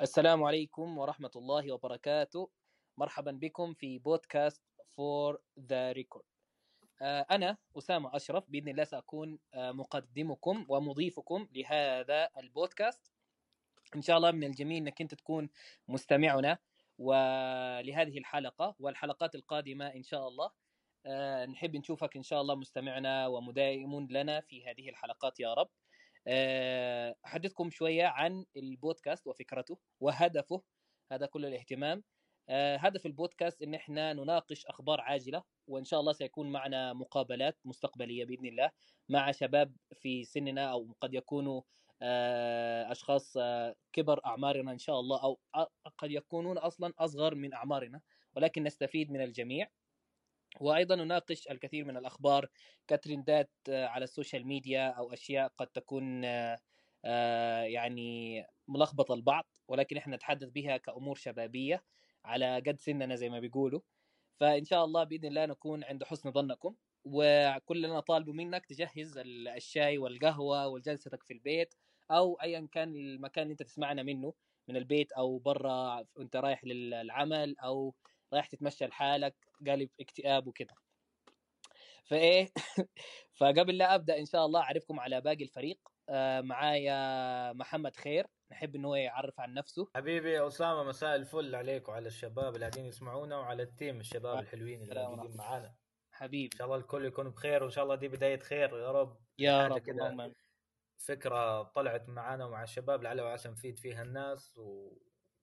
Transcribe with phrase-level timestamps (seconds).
[0.00, 2.50] السلام عليكم ورحمة الله وبركاته.
[2.96, 4.62] مرحبا بكم في بودكاست
[4.96, 6.24] For The Record
[7.02, 13.12] أنا أسامة أشرف بإذن الله سأكون آه، مقدمكم ومضيفكم لهذا البودكاست.
[13.96, 15.48] إن شاء الله من الجميل أنك أنت تكون
[15.88, 16.58] مستمعنا
[16.98, 20.50] ولهذه الحلقة والحلقات القادمة إن شاء الله.
[21.06, 25.68] آه، نحب نشوفك إن شاء الله مستمعنا ومدائم لنا في هذه الحلقات يا رب.
[27.26, 30.62] أحدثكم شوية عن البودكاست وفكرته وهدفه
[31.12, 32.02] هذا كل الاهتمام
[32.48, 38.24] آه، هدف البودكاست إن إحنا نناقش أخبار عاجلة وإن شاء الله سيكون معنا مقابلات مستقبلية
[38.24, 38.70] بإذن الله
[39.08, 41.62] مع شباب في سننا أو قد يكونوا
[42.02, 43.38] آه، أشخاص
[43.92, 45.38] كبر أعمارنا إن شاء الله أو
[45.98, 48.00] قد يكونون أصلا أصغر من أعمارنا
[48.36, 49.68] ولكن نستفيد من الجميع.
[50.60, 52.48] وأيضا نناقش الكثير من الأخبار
[52.88, 56.58] كترندات آه، على ال social media أو أشياء قد تكون آه،
[57.04, 61.84] آه، يعني ملخبطة البعض ولكن إحنا نتحدث بها كأمور شبابية
[62.24, 63.80] على قد سننا زي ما بيقولوا.
[64.40, 69.18] فإن شاء الله بإذن الله نكون عند حسن ظنكم وكل ما نطلب منك تجهز
[69.56, 71.74] الشاي والقهوة وجلستك في البيت
[72.10, 74.34] أو ايا كان المكان اللي أنت تسمعنا منه
[74.68, 77.94] من البيت أو برا وانت رايح للعمل أو
[78.32, 79.34] رايح تتمشى لحالك
[79.66, 80.74] قالب اكتئاب وكده.
[82.04, 82.52] فإيه؟
[83.38, 85.78] فقبل لا أبدأ إن شاء الله أعرفكم على باقي الفريق.
[86.08, 89.88] آه معايا محمد خير نحب إنه يعرف عن نفسه.
[89.94, 95.08] حبيبي أسامة مساء الفل عليك وعلى الشباب اللي قاعدين يسمعونا وعلى التيم الشباب الحلوين اللي
[95.08, 95.74] موجودين معانا.
[96.12, 96.50] حبيبي.
[96.52, 99.16] إن شاء الله الكل يكون بخير وإن شاء الله دي بداية خير يا رب.
[99.38, 100.32] يا رب كده
[101.00, 104.92] فكرة طلعت معانا ومع الشباب لعل وعسى نفيد فيها الناس و...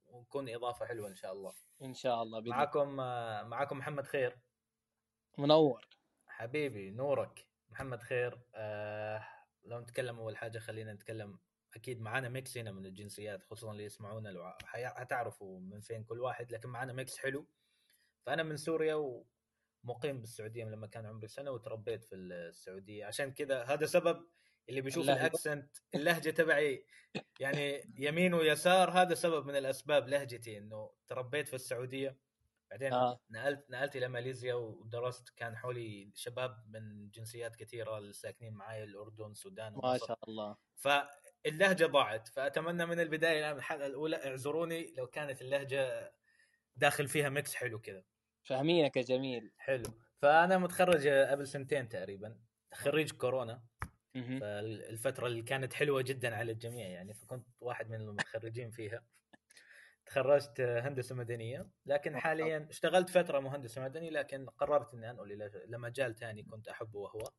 [0.07, 1.53] ونكون إضافة حلوة إن شاء الله.
[1.81, 2.51] إن شاء الله بإذن.
[2.51, 2.95] معكم
[3.49, 4.39] معكم محمد خير.
[5.37, 5.87] منور.
[6.27, 7.47] حبيبي نورك.
[7.69, 9.27] محمد خير آه
[9.63, 11.39] لو نتكلم أول حاجة خلينا نتكلم.
[11.75, 14.29] أكيد معانا mix هنا من الجنسيات خصوصا اللي يسمعونا.
[14.29, 17.47] لو حتعرفوا من فين كل واحد لكن معانا mix حلو.
[18.25, 19.23] فأنا من سوريا
[19.83, 23.05] ومقيم بالسعودية من لما كان عمري سنة وتربيت في السعودية.
[23.05, 24.27] عشان كذا هذا سبب
[24.69, 26.85] اللي بيشوف ال accent اللهجة تبعي.
[27.39, 32.17] يعني يمين ويسار هذا سبب من الأسباب لهجتي إنه تربيت في السعودية.
[32.71, 33.19] بعدين آه.
[33.29, 39.73] نقلت نقلت إلى ماليزيا ودرست كان حولي شباب من جنسيات كثيرة الساكنين معي الأردن السودان.
[39.83, 40.57] ما شاء الله.
[40.75, 42.27] فاللهجة ضاعت.
[42.27, 46.13] فأتمنى من البداية الآن الحلقة الأولى اعذروني لو كانت اللهجة
[46.75, 48.03] داخل فيها ميكس حلو كذا.
[48.43, 49.51] فاهمينك يا جميل.
[49.57, 49.85] حلو.
[50.21, 52.39] فأنا متخرج قبل سنتين تقريبا
[52.73, 53.63] خريج كورونا.
[54.13, 59.03] فالفترة اللي كانت حلوة جدا على الجميع يعني فكنت واحد من المتخرجين فيها.
[60.05, 66.15] تخرجت هندسة مدنية لكن حاليا اشتغلت فترة مهندس مدني لكن قررت إني أنقل إلى لمجال
[66.15, 67.31] ثاني كنت أحبه وهو.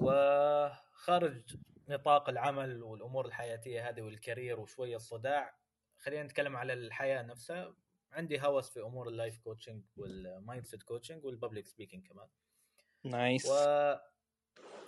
[0.00, 1.56] وخارج
[1.88, 5.58] نطاق العمل والأمور الحياتية هذه وال career وشوية الصداع
[5.98, 7.76] خلينا نتكلم على الحياة نفسها.
[8.12, 12.28] عندي هوس في أمور ال life coaching وال mindset coaching وال public speaking كمان.
[13.04, 13.54] nice و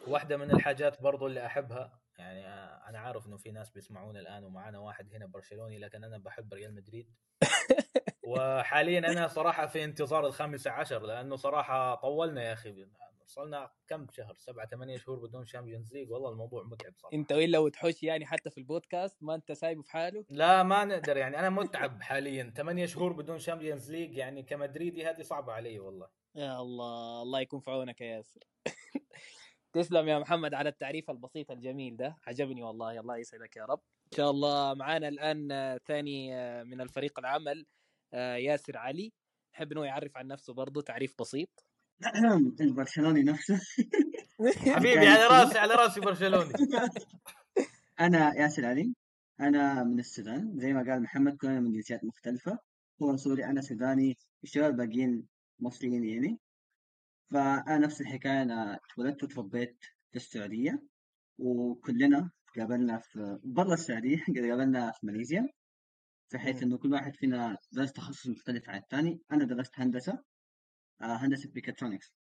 [0.06, 2.48] واحدة من الحاجات برضو اللي أحبها يعني
[2.88, 6.74] أنا عارف إنه في ناس بيسمعونا الآن ومعنا واحد هنا برشلوني لكن أنا بحب ريال
[6.74, 7.14] مدريد.
[8.26, 12.86] وحاليا أنا صراحة في انتظار الخامسة عشر لأنه صراحة طولنا يا أخي.
[13.24, 17.14] وصلنا كم شهر؟ سبعة ثمانية شهور بدون Champions League والله الموضوع متعب صراحة.
[17.16, 21.16] أنت الا وتحوش يعني حتى في البودكاست ما أنت سايبه في حاله؟ لا ما نقدر
[21.16, 21.38] يعني.
[21.38, 22.52] أنا متعب حاليا.
[22.56, 26.08] ثمانية شهور بدون Champions League يعني كمدريدي هذه صعبة علي والله.
[26.34, 28.40] يا الله الله يكون في عونك يا ياسر.
[29.72, 32.16] تسلم يا محمد على التعريف البسيط الجميل ده.
[32.26, 33.00] عجبني والله.
[33.00, 33.80] الله يسعدك يا رب.
[34.12, 35.48] إن شاء الله معانا الآن
[35.86, 37.66] ثاني آه، من الفريق العمل
[38.14, 39.12] آه، ياسر علي.
[39.54, 41.64] نحب إنه يعرف عن نفسه برضه تعريف بسيط.
[42.60, 43.60] البرشلوني نفسه.
[44.74, 46.52] حبيبي على راسي على راسي برشلوني.
[48.00, 48.94] أنا ياسر علي.
[49.40, 50.58] أنا من السودان.
[50.58, 52.58] زي ما قال محمد كلنا من جنسيات مختلفة.
[53.02, 54.16] هو سوري أنا سوداني.
[54.44, 55.26] الشباب باقيين
[55.60, 56.38] مصريين يعني.
[57.30, 59.76] فأنا نفس الحكاية أنا اتولدت وتربيت
[60.10, 60.82] في السعودية
[61.38, 65.48] وكلنا قابلنا في برا السعودية قابلنا في ماليزيا
[66.32, 69.20] بحيث إنه كل واحد فينا درس تخصص مختلف عن الثاني.
[69.32, 70.12] أنا درست هندسة
[71.02, 72.12] آه هندسة ميكاترونكس.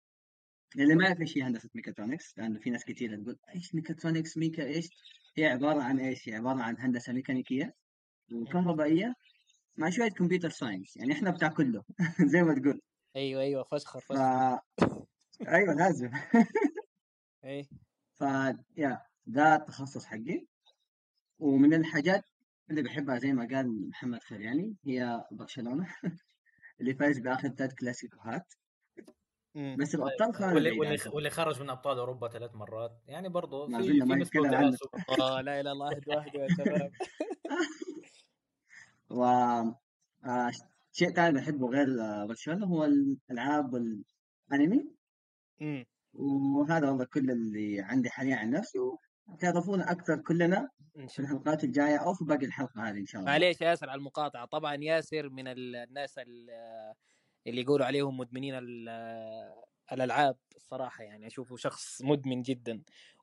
[0.79, 4.65] اللي ما يعرف إيش هي هندسة ميكاترونكس لأنه في ناس كثيرة تقول إيش mechatronics؟ mecha
[4.65, 4.89] إيش؟
[5.37, 7.75] هي عبارة عن إيش؟ هي عبارة عن هندسة ميكانيكية
[8.33, 9.15] وكهربائية
[9.77, 11.85] مع شوية computer science يعني إحنا بتاع كله
[12.33, 12.81] زي ما تقول.
[13.17, 14.13] أيوه أيوه فشخر ف...
[15.49, 16.11] أيوه لازم.
[17.45, 17.65] إيه.
[18.15, 18.25] ف
[18.77, 20.47] يا ده التخصص حقي.
[21.39, 22.25] ومن الحاجات
[22.71, 25.87] اللي بحبها زي ما قال محمد خير يعني هي برشلونة
[26.81, 28.55] اللي فاز بآخر ثلاث كلاسيكوهات
[29.55, 33.03] بس الأبطال خرج واللي, واللي, واللي خرج من أبطال أوروبا ثلاث مرات.
[33.07, 34.77] يعني برضه في في عنه.
[35.21, 36.93] آه لا إله إلا الله اهدوا اهدوا يا شباب
[39.19, 39.25] و
[40.25, 40.51] آه،
[40.93, 44.98] شيء ثاني بحبه غير آه، برشلونة هو الألعاب والأنمي
[45.61, 45.87] مم.
[46.15, 48.79] وهذا والله كل اللي عندي حاليا عن نفسي
[49.41, 51.33] تعرفونا أكثر كلنا في شاء الله.
[51.37, 53.33] الحلقات الجاية أو في باقي الحلقة هذه إن شاء الله.
[53.33, 54.45] معليش ياسر على المقاطعة.
[54.45, 56.51] طبعا ياسر من ال- الناس ال-
[57.47, 58.89] اللي يقولوا عليهم مدمنين ال-
[59.93, 61.27] الألعاب الصراحة يعني.
[61.27, 62.73] أشوفه شخص مدمن جدا.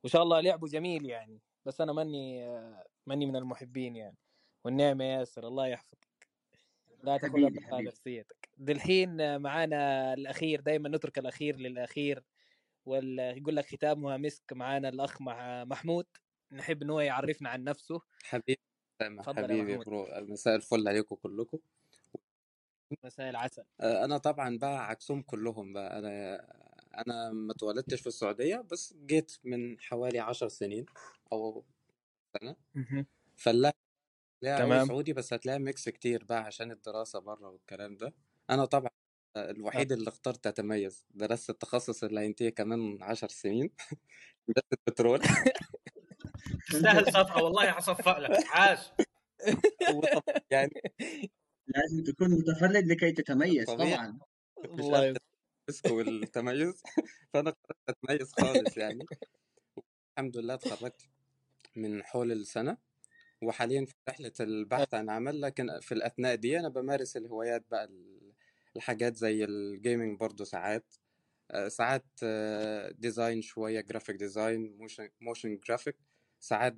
[0.03, 1.41] وإن شاء الله لعبه جميل يعني.
[1.65, 2.47] بس أنا ماني
[3.07, 4.17] ماني من المحبين يعني.
[4.65, 6.14] والنعمة يا ياسر الله يحفظك.
[7.05, 8.49] لا تاخذها حبيبي نفسيتك.
[8.57, 12.23] دلحين معانا الأخير دائما نترك الأخير للأخير
[12.85, 16.05] ويقول لك ختامها مسك معانا الأخ مع محمود.
[16.51, 18.01] نحب إن هو يعرفنا عن نفسه.
[18.23, 18.59] حبيبي
[19.01, 20.07] حبيبي برو.
[20.11, 21.59] مساء الفل عليكم كلكم.
[23.03, 23.63] مساء العسل.
[23.81, 25.99] آه، أنا طبعا بقى عكسهم كلهم بقى.
[25.99, 26.35] أنا
[26.97, 30.85] أنا ما اتولدتش في السعودية بس جيت من حوالي عشر سنين
[31.31, 31.63] أو
[32.39, 32.55] سنة.
[33.35, 33.75] فاللهجه
[34.43, 34.87] قوي تمام.
[34.87, 38.13] سعودي بس هتلاقيها mix كتير بقى عشان الدراسة بره والكلام ده.
[38.49, 38.89] أنا طبعا
[39.35, 39.51] آه.
[39.51, 43.69] الوحيد اللي اخترت أتميز درست التخصص اللي هينتهي كمان عشر سنين.
[44.49, 45.19] هندسه بترول
[46.69, 48.79] تستاهل صفقه والله حصفق لك عاش.
[49.95, 50.71] وطب- يعني
[51.67, 53.93] لازم تكون متفرد لكي تتميز طبيعي.
[53.95, 54.19] طبعا.
[54.55, 55.17] كنتش الله قد
[55.69, 56.83] يس- ال risk والتميز.
[57.33, 59.05] فأنا قررت أتميز خالص يعني.
[60.17, 61.01] الحمد لله اتخرجت
[61.75, 62.77] من حول السنة.
[63.43, 68.33] وحاليا في رحلة البحث عن عمل لكن في الأثناء دي أنا بمارس الهوايات بقى ال-
[68.75, 70.95] الحاجات زي ال gaming برضو ساعات
[71.51, 75.95] آه، ساعات آه، design شوية graphic design motion motion graphic
[76.39, 76.75] ساعات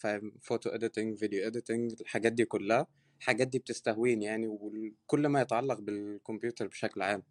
[0.00, 2.86] فاهم photo editing video editing الحاجات دي كلها.
[3.18, 7.22] الحاجات دي بتستهويني يعني وكل ما يتعلق بالكمبيوتر بشكل عام.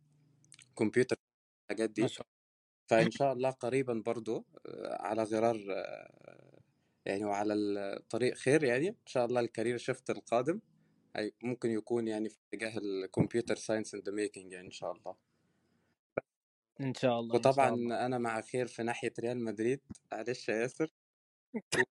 [0.78, 1.16] كمبيوتر
[1.72, 2.02] الحاجات دي.
[2.90, 6.51] فإن شاء الله قريبا برضو آه، على غرار آه،
[7.06, 8.90] يعني وعلى الطريق خير يعني.
[8.90, 10.60] إن شاء الله ال career shift القادم.
[11.44, 15.16] ممكن يكون يعني في اتجاه ال computer science and making يعني إن شاء الله.
[16.82, 18.06] إن شاء الله إن شاء وطبعا الله.
[18.06, 19.80] أنا مع خير في ناحية ريال مدريد.
[20.12, 20.88] معلش يا ياسر.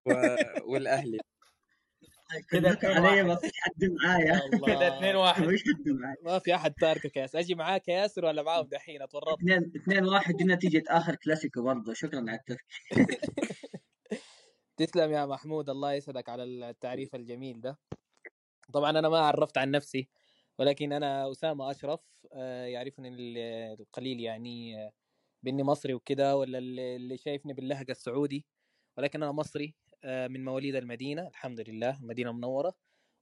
[0.07, 0.13] و...
[0.73, 1.19] والأهلي.
[2.51, 4.41] كده 2 علي 1 ما فيش حد معايا.
[4.67, 6.17] كده 2 الله 1 ما فيش حد معايا.
[6.23, 7.39] ما في أحد تاركك يا ياسر.
[7.39, 11.63] أجي معاك يا ياسر ولا معاهم دحين؟ أتورط اثنين اثنين واحد دي نتيجة آخر كلاسيكو
[11.63, 11.93] برضه.
[11.95, 12.65] شكرا على الترك
[14.81, 17.79] تسلم يا محمود الله يسعدك على التعريف الجميل ده.
[18.73, 20.09] طبعا أنا ما عرفت عن نفسي
[20.59, 22.01] ولكن أنا أسامة أشرف
[22.33, 23.39] آه، يعرفني ال-
[23.81, 24.93] القليل يعني آه،
[25.43, 28.47] بإني مصري وكده ولا اللي شايفني باللهجة السعودي
[28.97, 29.75] ولكن أنا مصري
[30.05, 32.75] آه، من مواليد المدينة الحمد لله مدينة منورة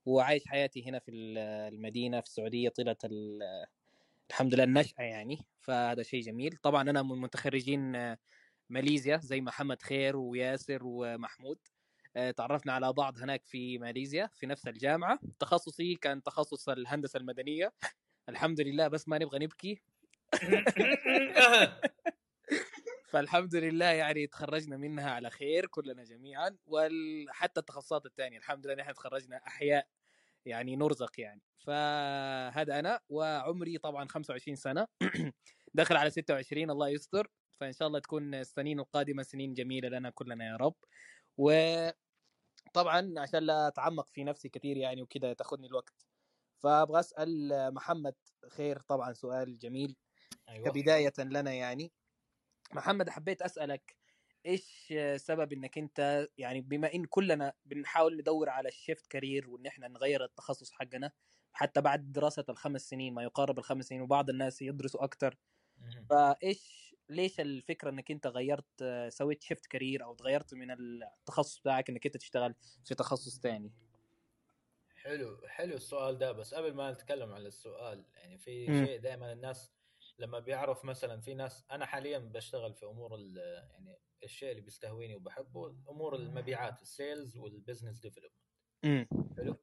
[0.05, 1.37] وعايش حياتي هنا في ال-
[1.73, 3.65] المدينة في السعودية طيلة ال-
[4.29, 6.55] الحمد لله النشأة يعني فهذا شيء جميل.
[6.63, 7.95] طبعا أنا من متخرجين
[8.69, 11.59] ماليزيا زي محمد خير وياسر ومحمود.
[12.15, 15.19] آه، تعرفنا على بعض هناك في ماليزيا في نفس الجامعة.
[15.39, 17.73] تخصصي كان تخصص الهندسة المدنية.
[18.29, 19.81] الحمد لله بس ما نبغى نبكي.
[23.11, 26.57] فالحمد لله يعني تخرجنا منها على خير كلنا جميعا.
[26.67, 29.87] وحتى التخصصات الثانية الحمد لله نحن تخرجنا أحياء
[30.45, 31.41] يعني نرزق يعني.
[31.57, 34.87] فهذا أنا وعمري طبعا 25 سنة.
[35.73, 37.31] دخل على 26 الله يستر.
[37.59, 40.75] فإن شاء الله تكون السنين القادمة سنين جميلة لنا كلنا يا رب.
[41.37, 46.05] وطبعا عشان لا أتعمق في نفسي كثير يعني وكذا تاخذني الوقت.
[46.57, 48.15] فأبغى أسأل محمد
[48.49, 49.95] خير طبعا سؤال جميل
[50.49, 50.69] أيوه.
[50.69, 51.91] كبداية لنا يعني.
[52.73, 53.95] محمد حبيت أسألك
[54.45, 59.65] إيش سبب إنك أنت يعني بما إن كلنا بنحاول ندور على ال shift career وإن
[59.65, 61.11] إحنا نغير التخصص حقنا
[61.53, 65.35] حتى بعد دراسة الخمس سنين ما يقارب الخمس سنين وبعض الناس يدرسوا أكثر.
[66.09, 72.05] فإيش ليش الفكرة إنك أنت غيرت سويت shift career أو تغيرت من التخصص بتاعك إنك
[72.05, 73.71] أنت تشتغل في تخصص ثاني
[74.95, 76.31] حلو حلو السؤال ده.
[76.31, 78.73] بس قبل ما نتكلم على السؤال يعني في مم.
[78.73, 79.71] شيء دائما الناس
[80.19, 85.67] لما بيعرف مثلا في ناس أنا حاليا بشتغل في أمور يعني الشيء اللي بيستهويني وبحبه
[85.89, 88.33] أمور المبيعات ال sales وال business development
[89.37, 89.55] حلو؟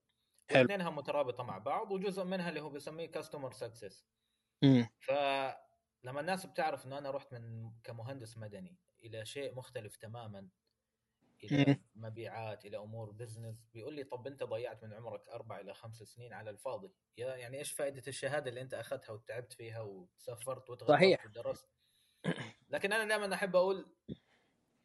[0.51, 0.69] حلو.
[0.69, 4.09] واثنينها مترابطة مع بعض وجزء منها اللي هو بيسميه customer success
[4.63, 4.89] امم
[6.07, 10.49] فلما الناس بتعرف إنه أنا رحت من كمهندس مدني إلى شيء مختلف تماما
[11.45, 11.85] إلى مم.
[11.95, 16.33] مبيعات إلى أمور بزنس بيقول لي طب أنت ضيعت من عمرك أربع إلى خمس سنين
[16.33, 16.93] على الفاضي.
[17.19, 21.27] يا يعني إيش فائدة الشهادة اللي أنت أخذتها وتعبت فيها وسافرت صحيح.
[21.27, 21.69] ودرست؟
[22.69, 23.97] لكن أنا دائما أحب أقول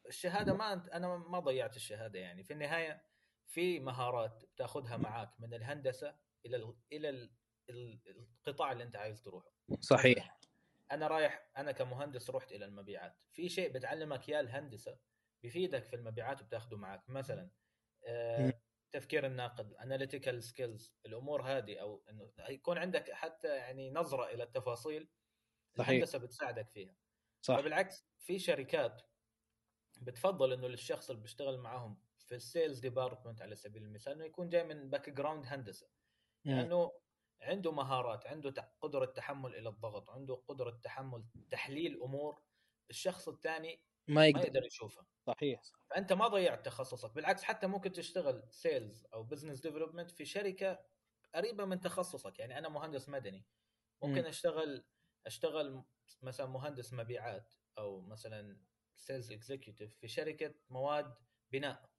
[0.07, 2.43] الشهادة ما أنت أنا ما ضيعت الشهادة يعني.
[2.43, 3.05] في النهاية
[3.47, 7.31] في مهارات بتأخذها معاك من الهندسة إلى ال إلى ال
[7.69, 8.01] ال-
[8.47, 9.51] القطاع اللي أنت عايز تروحه.
[9.79, 10.40] صحيح.
[10.91, 14.97] أنا رايح أنا كمهندس رحت إلى المبيعات في شيء بتعلمك اياه الهندسة
[15.43, 17.51] بيفيدك في المبيعات وبتاخده معك مثلا مم.
[18.07, 18.53] آه
[18.85, 25.09] التفكير الناقد analytical skills الأمور هذه أو إنه يكون عندك حتى يعني نظرة إلى التفاصيل
[25.77, 25.89] صحيح.
[25.89, 26.95] الهندسة بتساعدك فيها
[27.41, 29.01] صح فبالعكس في شركات
[30.01, 34.49] بتفضل إنه الشخص اللي بيشتغل معاهم في ال sales department على سبيل المثال إنه يكون
[34.49, 35.89] جاي من background هندسه.
[36.45, 36.91] لأنه
[37.41, 42.43] عنده مهارات عنده قدرة تحمل إلى الضغط عنده قدرة تحمل تحليل أمور
[42.89, 44.47] الشخص الثاني ما ما يقدر.
[44.47, 45.07] يقدر يشوفها.
[45.27, 45.65] صحيح.
[45.91, 50.85] فأنت ما ضيعت تخصصك بالعكس حتى ممكن تشتغل sales أو business development في شركة
[51.35, 52.39] قريبة من تخصصك.
[52.39, 53.47] يعني أنا مهندس مدني
[54.03, 54.27] ممكن مم.
[54.27, 54.85] أشتغل
[55.27, 55.85] أشتغل
[56.23, 58.61] مثلا مهندس مبيعات أو مثلا
[58.97, 61.15] sales executive في شركة مواد
[61.51, 61.90] بناء.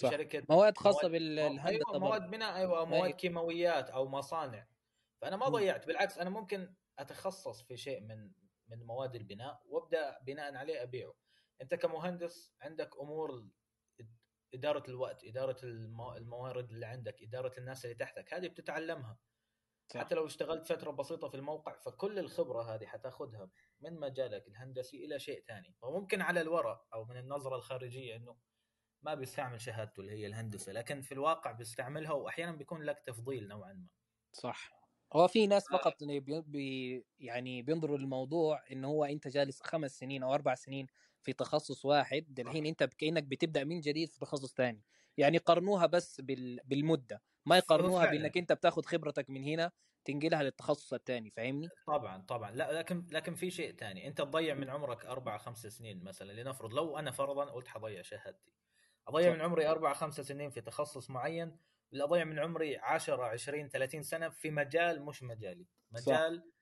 [0.00, 0.10] صح.
[0.10, 3.16] شركة مواد خاصة بالهندسه أيوه مواد بناء أيوه أو مواد أيوة.
[3.16, 4.66] كيماويات أو مصانع
[5.20, 5.48] فأنا ما.
[5.48, 8.32] ضيعت بالعكس أنا ممكن أتخصص في شيء من
[8.68, 11.14] من مواد البناء وأبدأ بناء عليه أبيعه
[11.62, 13.48] أنت كمهندس عندك أمور
[14.54, 19.18] إدارة الوقت إدارة المو- الموارد اللي عندك إدارة الناس اللي تحتك هذه بتتعلمها
[19.92, 20.00] صح.
[20.00, 25.18] حتى لو اشتغلت فترة بسيطة في الموقع فكل الخبرة هذه حتاخذها من مجالك الهندسي إلى
[25.18, 28.36] شيء ثاني وممكن على الورق أو من النظرة الخارجية إنه
[29.02, 33.72] ما بيستعمل شهادته اللي هي الهندسة لكن في الواقع بيستعملها واحيانا بيكون لك تفضيل نوعا
[33.72, 33.86] ما.
[34.32, 34.70] صح.
[35.12, 36.04] هو في ناس فقط
[36.46, 40.86] بي يعني بينظروا للموضوع إنه هو أنت جالس خمس سنين أو أربع سنين
[41.22, 44.84] في تخصص واحد الحين أنت كانك بتبدأ من جديد في تخصص ثاني
[45.16, 48.06] يعني قارنوها بس بال بالمدة ما يقارنوها.
[48.06, 49.72] بأنك أنت بتاخذ خبرتك من هنا
[50.04, 52.50] تنقلها للتخصص الثاني فاهمني؟ طبعا طبعا.
[52.50, 56.74] لا لكن لكن في شيء ثاني أنت تضيع من عمرك أربع خمس سنين مثلا لنفرض
[56.74, 58.52] لو أنا فرضا قلت حضيع شهادتي.
[59.08, 59.36] أضيع صح.
[59.36, 61.58] من عمري أربع خمس سنين في تخصص معين
[61.92, 65.66] ولا أضيع من عمري 10 20 30 سنة في مجال مش مجالي.
[65.90, 66.52] مجال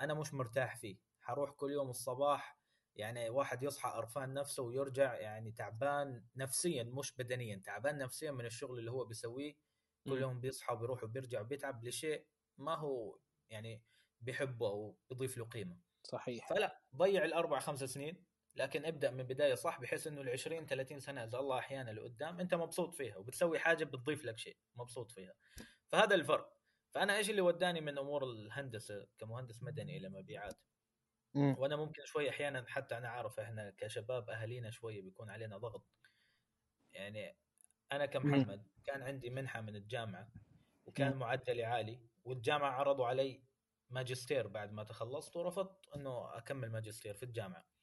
[0.00, 0.96] أنا مش مرتاح فيه.
[1.20, 2.58] حروح كل يوم الصباح
[2.96, 8.78] يعني واحد يصحى قرفان نفسه ويرجع يعني تعبان نفسيا مش بدنيا تعبان نفسيا من الشغل
[8.78, 9.56] اللي هو بيسويه.
[10.04, 10.20] كل.
[10.20, 12.26] يوم بيصحى وبيروح وبيرجع وبيتعب لشيء
[12.58, 13.18] ما هو
[13.50, 13.82] يعني
[14.20, 15.78] بيحبه أو بيضيف له قيمة.
[16.02, 16.48] صحيح.
[16.48, 18.24] فلا ضيع الأربع خمس سنين
[18.58, 22.40] لكن ابدأ من بداية صح بحيث إنه ال 20 30 سنة إذا الله أحيانا لقدام
[22.40, 25.34] أنت مبسوط فيها وبتسوي حاجة بتضيف لك شيء مبسوط فيها.
[25.88, 26.58] فهذا الفرق.
[26.90, 30.58] فأنا إيش اللي وداني من أمور الهندسة كمهندس مدني إلى مبيعات.
[31.34, 35.86] وأنا ممكن شوي أحيانا حتى أنا عارف إحنا كشباب أهالينا شوي بيكون علينا ضغط.
[36.92, 37.36] يعني
[37.92, 40.32] أنا كمحمد كان عندي منحة من الجامعة
[40.86, 41.16] وكان.
[41.16, 43.42] معدلي عالي والجامعة عرضوا علي
[43.90, 47.77] ماجستير بعد ما تخلصت ورفضت إنه أكمل ماجستير في الجامعة.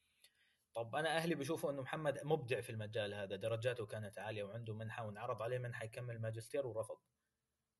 [0.75, 5.05] طب أنا أهلي بيشوفوا إنه محمد مبدع في المجال هذا درجاته كانت عالية وعنده منحة
[5.05, 6.98] وانعرض عليه منحة يكمل ماجستير ورفض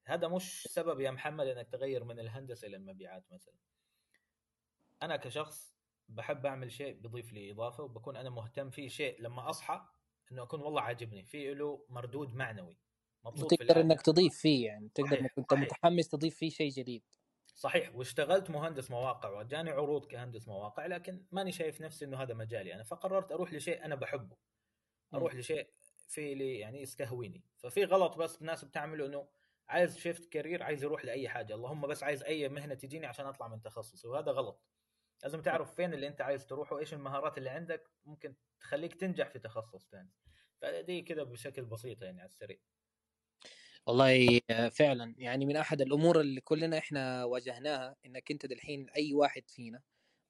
[0.06, 3.56] هذا مش سبب يا محمد إنك تغير من الهندسة إلى المبيعات مثلا
[5.02, 5.76] أنا كشخص
[6.10, 9.82] بحب أعمل شيء بيضيف لي إضافة وبكون أنا مهتم فيه شيء لما أصحى
[10.32, 12.78] إنه أكون والله عاجبني في له مردود معنوي
[13.26, 13.82] مبسوط القعدة.
[13.82, 15.54] إنك تضيف فيه يعني تقدر إنك أنت.
[15.54, 17.04] متحمس تضيف فيه شيء جديد
[17.56, 22.76] صحيح واشتغلت مهندس مواقع وجاني عروض كهندس مواقع لكن ماني شايف نفسي إنه هذا مجالي
[22.76, 24.38] أنا فقررت أروح لشيء أنا بحبه.
[25.14, 25.70] أروح لشيء
[26.08, 27.44] في لي يعني يستهويني.
[27.58, 29.28] ففي غلط بس الناس بتعمله إنه
[29.70, 31.56] عايز شيفت كارير عايز يروح لأي حاجة.
[31.56, 34.62] اللهم بس عايز أي مهنة تجيني عشان أطلع من تخصصي وهذا غلط.
[35.24, 39.40] لازم تعرف فين اللي أنت عايز تروح وإيش المهارات اللي عندك ممكن تخليك تنجح في
[39.40, 40.12] تخصص ثاني
[40.62, 42.58] فدي كده بشكل بسيط يعني على السريع.
[43.88, 44.40] والله
[44.72, 45.16] فعلا.
[45.18, 49.82] يعني من أحد الأمور اللي كلنا إحنا واجهناها إنك أنت دالحين أي واحد فينا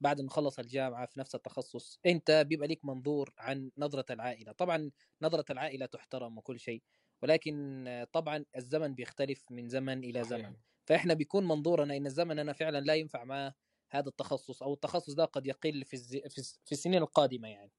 [0.01, 4.51] بعد ما خلص الجامعة في نفس التخصص أنت بيبقى ليك منظور عن نظرة العائلة.
[4.51, 6.83] طبعا نظرة العائلة تحترم وكل شيء
[7.21, 10.23] ولكن طبعا الزمن بيختلف من زمن إلى.
[10.23, 10.55] زمن.
[10.85, 13.53] فإحنا بيكون منظورنا إن الزمن أنا فعلا لا ينفع معاه
[13.91, 16.15] هذا التخصص أو التخصص ده قد يقل في الز...
[16.17, 17.71] في الس- في السنين القادمة يعني.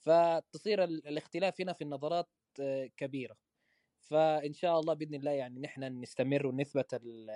[0.00, 3.36] فتصير ال- الاختلاف هنا في النظرات آه، كبيرة.
[4.04, 7.30] فإن شاء الله بإذن الله يعني نحن نستمر ونثبت ال-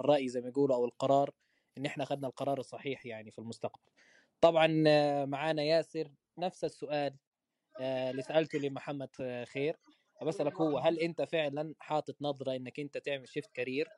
[0.00, 1.30] الرأي زي ما يقولوا أو القرار
[1.78, 3.82] إن إحنا أخذنا القرار الصحيح يعني في المستقبل.
[4.40, 4.66] طبعا
[5.24, 7.16] معانا ياسر نفس السؤال
[7.80, 9.76] آه، اللي سألته لمحمد آه، خير.
[10.22, 13.88] بسالك هو هل أنت فعلا حاطط نظرة إنك أنت تعمل shift career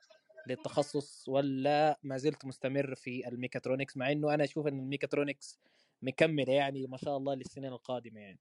[0.47, 5.59] للتخصص ولا ما زلت مستمر في الميكاترونكس؟ مع إنه أنا أشوف إن الميكاترونكس
[6.01, 8.39] مكملة يعني ما شاء الله للسنين القادمة يعني.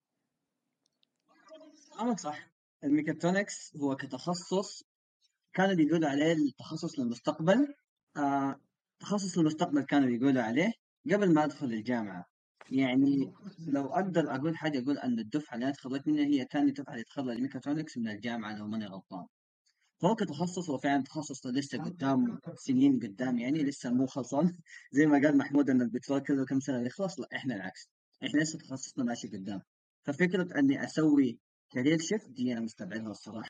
[1.99, 2.54] كلامك صح.
[2.85, 4.85] الميكاترونكس هو كتخصص
[5.53, 7.75] كانوا بيقولوا عليه التخصص للمستقبل.
[8.17, 8.61] آه
[9.01, 10.73] تخصص للمستقبل كانوا بيقولوا عليه
[11.13, 12.25] قبل ما أدخل الجامعة.
[12.71, 16.93] يعني لو أقدر أقول حاجة أقول أن الدفعة اللي أنا تخرجت منها هي ثاني دفعة
[16.93, 19.27] اللي تخرج الميكاترونكس من الجامعة لو ماني غلطان.
[19.99, 24.53] فهو كتخصص هو فعلا تخصص لسه قدام سنين قدام يعني لسه مو خلصان.
[24.93, 27.89] زي ما قال محمود إن البترول كله كم سنة؟ يخلص لا إحنا العكس.
[28.25, 29.63] إحنا لسه تخصصنا ماشي قدام.
[30.05, 31.39] ففكرة إني أسوي
[31.75, 33.49] career shift دي أنا مستبعدها الصراحة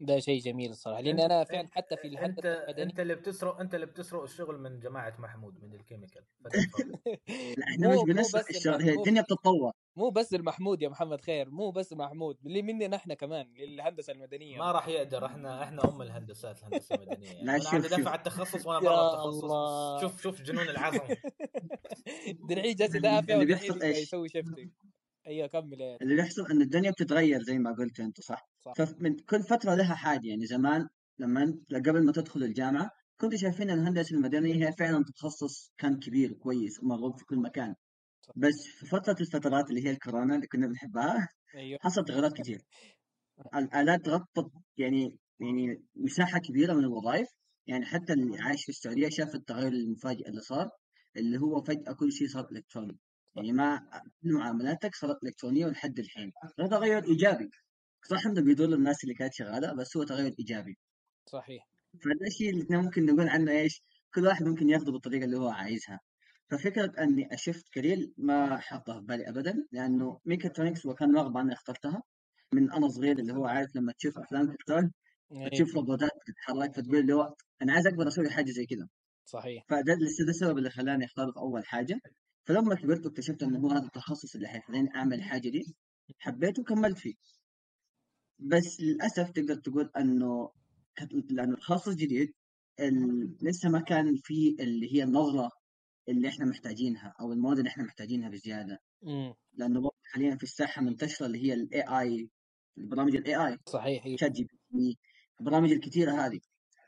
[0.00, 3.60] ده شيء جميل الصراحة لأن أنا فعلا حتى في أنت الهندسه المدنيه أنت اللي بتسرق
[3.60, 6.22] أنت اللي بتسرق الشغل من جماعة محمود من ال chemical.
[7.58, 11.70] لا إحنا مش بنسرق الشغل هي الدنيا بتتطور مو بس المحمود يا محمد خير مو
[11.70, 16.58] بس محمود اللي مننا إحنا كمان للهندسة المدنية ما راح يقدر إحنا إحنا أم الهندسات
[16.58, 17.42] الهندسة المدنية يعني.
[17.56, 17.88] أنا عندي.
[17.88, 20.00] دفع التخصص وأنا برا التخصص.
[20.00, 21.16] شوف شوف جنون العظمة
[22.48, 24.28] دلعي جالس يدافع اللي بيحصل؟ يسوي
[25.30, 28.72] أيوه كمل يا اللي بيحصل إن الدنيا بتتغير زي ما قلت أنت صح؟ صح.
[28.72, 33.78] فمن كل فترة لها حاجة يعني زمان لما قبل ما تدخل الجامعة كنت شايفين إن
[33.78, 37.74] الهندسة المدنية هي فعلا تخصص كان كبير كويس ومرغوب في كل مكان.
[38.22, 38.32] صح.
[38.36, 41.78] بس في فترة الفترات اللي هي الكورونا اللي كنا بنحبها أيوه.
[41.82, 42.60] حصلت تغيرات كثير
[43.54, 47.28] الآلات غطت يعني يعني مساحة كبيرة من الوظائف.
[47.66, 50.68] يعني حتى اللي عايش في السعودية شاف التغير المفاجئ اللي صار
[51.16, 52.98] اللي هو فجأة كل شيء صار إلكتروني.
[53.36, 53.90] يعني ما
[54.22, 56.32] معاملاتك؟ صارت إلكترونية ولحد الحين.
[56.58, 57.50] هذا تغير إيجابي.
[58.02, 60.78] صح إنه بيضر الناس اللي كانت شغالة بس هو تغير إيجابي.
[61.26, 61.68] صحيح.
[62.00, 63.82] فده الشيء اللي ممكن نقول عنه إيش؟
[64.14, 66.00] كل واحد ممكن ياخذه بالطريقة اللي هو عايزها.
[66.50, 71.40] ففكرة إني أ shift career ما حاطها في بالي ابدا لأنه ميكاترونكس هو كان رغبه
[71.40, 72.02] أنا اخترتها
[72.54, 74.92] من أنا صغير اللي هو عارف لما تشوف أفلام كرتون
[75.32, 75.48] أيوة.
[75.48, 78.88] تشوف روبوتات تتحرك فتقول اللي هو أنا عايز أقدر أسوي حاجة زي كذا.
[79.24, 79.64] صحيح.
[79.68, 82.00] فده لسه ده السبب اللي خلاني أختار أول حاجة.
[82.44, 85.74] فلما كبرت واكتشفت انه هو هذا التخصص اللي حيخليني أعمل الحاجة دي
[86.18, 87.14] حبيته وكملت فيه.
[88.38, 90.50] بس للأسف تقدر تقول أنه
[90.96, 92.32] كت- لأنه تخصص جديد
[92.80, 95.50] ال- لسه ما كان في اللي هي النظرة
[96.08, 98.78] اللي إحنا محتاجينها أو المواد اللي إحنا محتاجينها بزيادة.
[99.06, 102.28] امم لأنه برضه حاليا في الساحة منتشرة اللي هي ال AI
[102.76, 104.98] برامج ال AI صحيح أيوه ChatGPT
[105.40, 106.40] البرامج الكثيره هذه.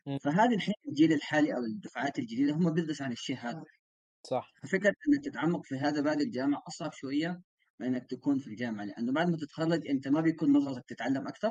[0.07, 0.19] مم.
[0.19, 3.65] فهذه الحين الجيل الحالي أو الدفعات الجديدة هم بيدرسوا عن الشيء هذا.
[4.25, 4.53] صح.
[4.63, 7.43] ففكره إنك تتعمق في هذا بعد الجامعة أصعب شوية
[7.81, 11.51] من إنك تكون في الجامعة لأنه بعد ما تتخرج أنت ما بيكون نظرتك تتعلم أكثر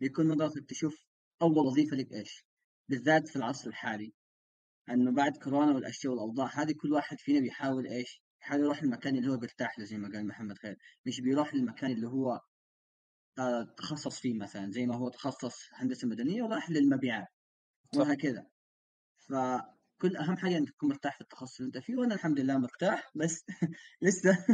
[0.00, 0.94] بيكون نظرتك تشوف
[1.42, 2.44] أول وظيفة لك إيش؟
[2.88, 4.12] بالذات في العصر الحالي.
[4.90, 9.30] إنه بعد كورونا والأشياء والأوضاع هذه كل واحد فينا بيحاول إيش؟ يحاول يروح المكان اللي
[9.30, 10.76] هو بيرتاح له زي ما قال محمد خير.
[11.06, 12.40] مش بيروح للمكان اللي هو
[13.38, 17.28] آه تخصص فيه مثلا زي ما هو تخصص هندسة مدنية وراح للمبيعات.
[17.96, 18.46] وهكذا.
[20.02, 23.10] فكل أهم حاجة إنك تكون مرتاح في التخصص اللي أنت فيه وأنا الحمد لله مرتاح
[23.14, 23.44] بس
[24.02, 24.46] لسه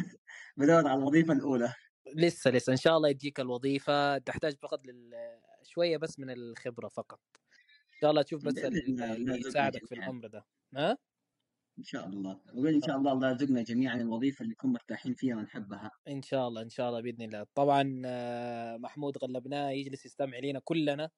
[0.56, 1.74] بدور على الوظيفة الأولى.
[2.16, 4.18] لسه لسه إن شاء الله يجيك الوظيفة.
[4.18, 5.14] تحتاج فقط لل...
[5.62, 7.20] شوية بس من الخبرة فقط.
[7.94, 9.94] إن شاء الله تشوف بس اللي يساعدك في.
[9.94, 10.44] الأمر ده.
[10.76, 10.98] ها؟
[11.78, 12.40] إن شاء الله.
[12.48, 15.90] أقول إن شاء الله الله يرزقنا جميعا الوظيفة اللي نكون مرتاحين فيها ونحبها.
[16.08, 17.46] إن شاء الله إن شاء الله بإذن الله.
[17.54, 21.10] طبعا آه، محمود غلبناه يجلس يستمع لنا كلنا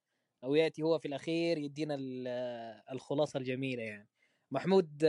[0.45, 4.09] أو يأتي هو في الأخير يدينا آه، الخلاصة الجميلة يعني.
[4.51, 5.05] محمود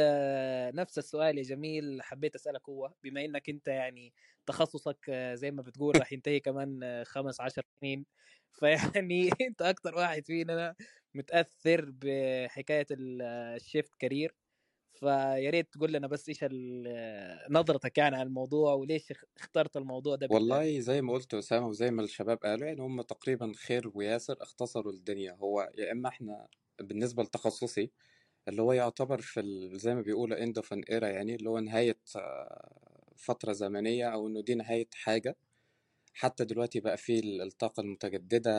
[0.75, 4.13] نفس السؤال يا جميل حبيت أسألك هو بما إنك أنت يعني
[4.45, 8.05] تخصصك زي ما بتقول راح ينتهي كمان خمس عشر سنين
[8.59, 10.75] فيعني أنت أكتر واحد فينا
[11.15, 13.21] متأثر بحكاية ال-
[13.55, 14.35] الشيفت كارير
[14.93, 16.43] فيا ريت تقول لنا بس إيش
[17.49, 21.91] نظرتك يعني عن الموضوع وليش اخ- اخترت الموضوع ده والله زي ما قلت أسامة وزي
[21.91, 25.33] ما الشباب قالوا يعني هم تقريبا خير وياسر اختصروا الدنيا.
[25.33, 26.47] هو يا إما إحنا
[26.81, 27.91] بالنسبة لتخصصي
[28.47, 29.79] اللي هو يعتبر في ال...
[29.79, 34.27] زي ما بيقولوا end of an era يعني اللي هو نهاية آه، فترة زمنية أو
[34.27, 35.35] إنه دي نهاية حاجة.
[36.13, 38.51] حتى دلوقتي بقى ال- الطاقة المتجددة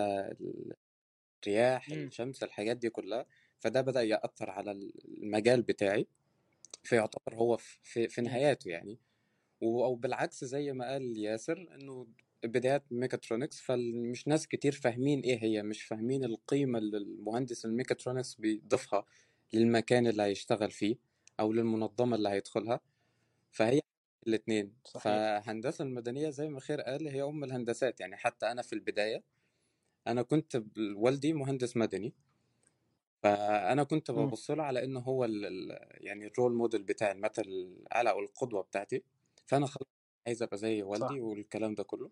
[1.46, 1.96] الرياح مم.
[2.06, 3.26] الشمس الحاجات دي كلها.
[3.60, 4.70] فده بدأ يأثر على
[5.04, 6.06] المجال بتاعي.
[6.82, 8.26] فيعتبر هو في, في, في مم.
[8.28, 8.98] نهاياته يعني.
[9.62, 12.06] أو بالعكس زي ما قال ياسر إنه
[12.44, 13.60] بدايات ميكاترونكس.
[13.60, 19.06] فمش ناس كتير فاهمين إيه هي مش فاهمين القيمة اللي المهندس الميكاترونكس بيضيفها.
[19.54, 20.96] للمكان اللي هيشتغل فيه
[21.40, 22.80] أو للمنظمة اللي هيدخلها
[23.52, 23.80] فهي
[24.26, 24.74] الاتنين.
[24.84, 25.22] صحيح.
[25.44, 29.24] فهندسة المدنية زي ما خير قال هي أم الهندسات يعني حتى أنا في البداية
[30.06, 30.62] أنا كنت
[30.96, 32.14] والدي مهندس مدني
[33.22, 34.32] فأنا كنت مم.
[34.32, 38.62] ببص له على إنه هو ال ال يعني الرول موديل بتاعي المثل الأعلى أو القدوة
[38.62, 39.04] بتاعتي
[39.46, 39.86] فأنا خلاص
[40.26, 41.12] عايز أبقى زي صح.
[41.12, 42.10] والدي والكلام ده كله.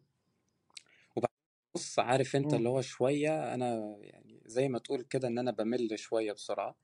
[1.16, 1.36] وبعدين
[1.74, 2.54] بص عارف أنت مم.
[2.54, 6.76] اللي هو شوية أنا يعني زي ما تقول كده إن أنا بمل شوية بسرعة.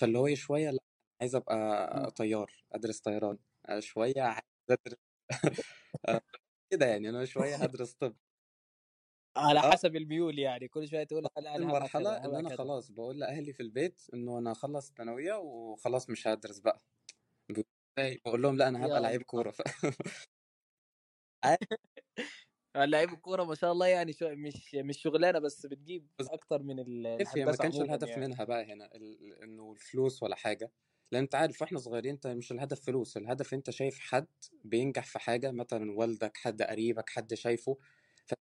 [0.00, 0.82] فاللي هو شوية لأ
[1.20, 1.42] عايز مم.
[1.42, 4.98] ابقى طيار أدرس طيران آه، شوية عايز أدرس
[6.08, 6.20] آه،
[6.72, 8.16] كده يعني أنا شوية هدرس طب.
[9.36, 9.70] على آه.
[9.70, 12.58] حسب الميول يعني كل شوية تقول لا أنا هبقى المرحلة كذا إن هبقى أنا كذا.
[12.58, 16.82] خلاص بقول لأهلي في البيت إنه أنا هخلص الثانويه وخلاص مش هدرس بقى؟
[17.98, 19.62] بقول لهم لأ أنا هبقى يا لعيب الله كورة ف...
[22.76, 26.78] عادي لعيب الكورة ما شاء الله يعني شو مش مش شغلانة بس بتجيب أكتر من
[26.78, 28.26] ال- ما كانش الهدف يعني.
[28.26, 29.34] منها بقى هنا ال...
[29.42, 30.70] إنه الفلوس ولا حاجة.
[31.12, 34.26] لأن أنت عارف وإحنا صغيرين أنت مش الهدف فلوس الهدف أنت شايف حد
[34.64, 37.78] بينجح في حاجة مثلا والدك حد قريبك حد شايفه
[38.26, 38.34] ف...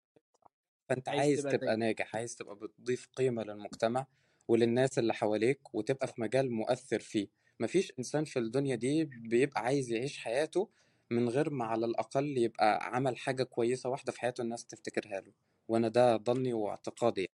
[0.88, 2.16] فأنت عايز عايز تبقى تبقى ناجح.
[2.16, 4.06] عايز تبقى بتضيف قيمة للمجتمع
[4.48, 7.28] وللناس اللي حواليك وتبقى في مجال مؤثر فيه.
[7.60, 10.70] مفيش إنسان في الدنيا دي بيبقى عايز يعيش حياته
[11.10, 15.32] من غير ما على الأقل يبقى عمل حاجة كويسة واحدة في حياته الناس تفتكرها له
[15.68, 17.28] وأنا ده ظني واعتقادي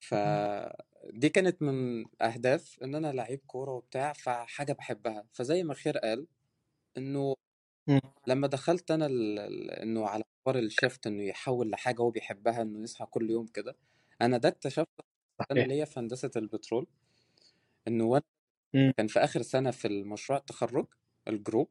[0.00, 6.26] فدي كانت من أهداف إن أنا لعيب كورة وبتاع فحاجة بحبها فزي ما خير قال
[6.98, 7.34] إنه
[7.88, 8.00] مم.
[8.28, 9.38] لما دخلت أنا ال...
[9.70, 13.76] إنه على حوار ال shift إنه يحول لحاجة هو بيحبها إنه يصحى كل يوم كده
[14.22, 14.88] أنا ده اكتشفت
[15.50, 16.86] أنا ليا في هندسة البترول
[17.88, 18.24] إنه وأنا.
[18.98, 20.86] كان في آخر سنة في المشروع التخرج
[21.28, 21.68] ال group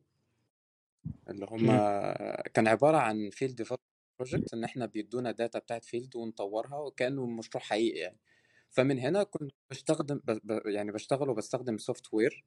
[1.29, 1.67] اللي هم.
[2.53, 3.67] كان عبارة عن field
[4.19, 8.17] project إن إحنا بيدونا data بتاعت field ونطورها وكأنه مشروع حقيقي يعني
[8.69, 10.61] فمن هنا كنت بستخدم ب...
[10.65, 12.45] يعني بشتغل وبستخدم software.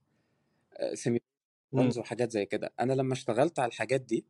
[0.95, 4.25] simulations وحاجات زي كده أنا لما اشتغلت على الحاجات دي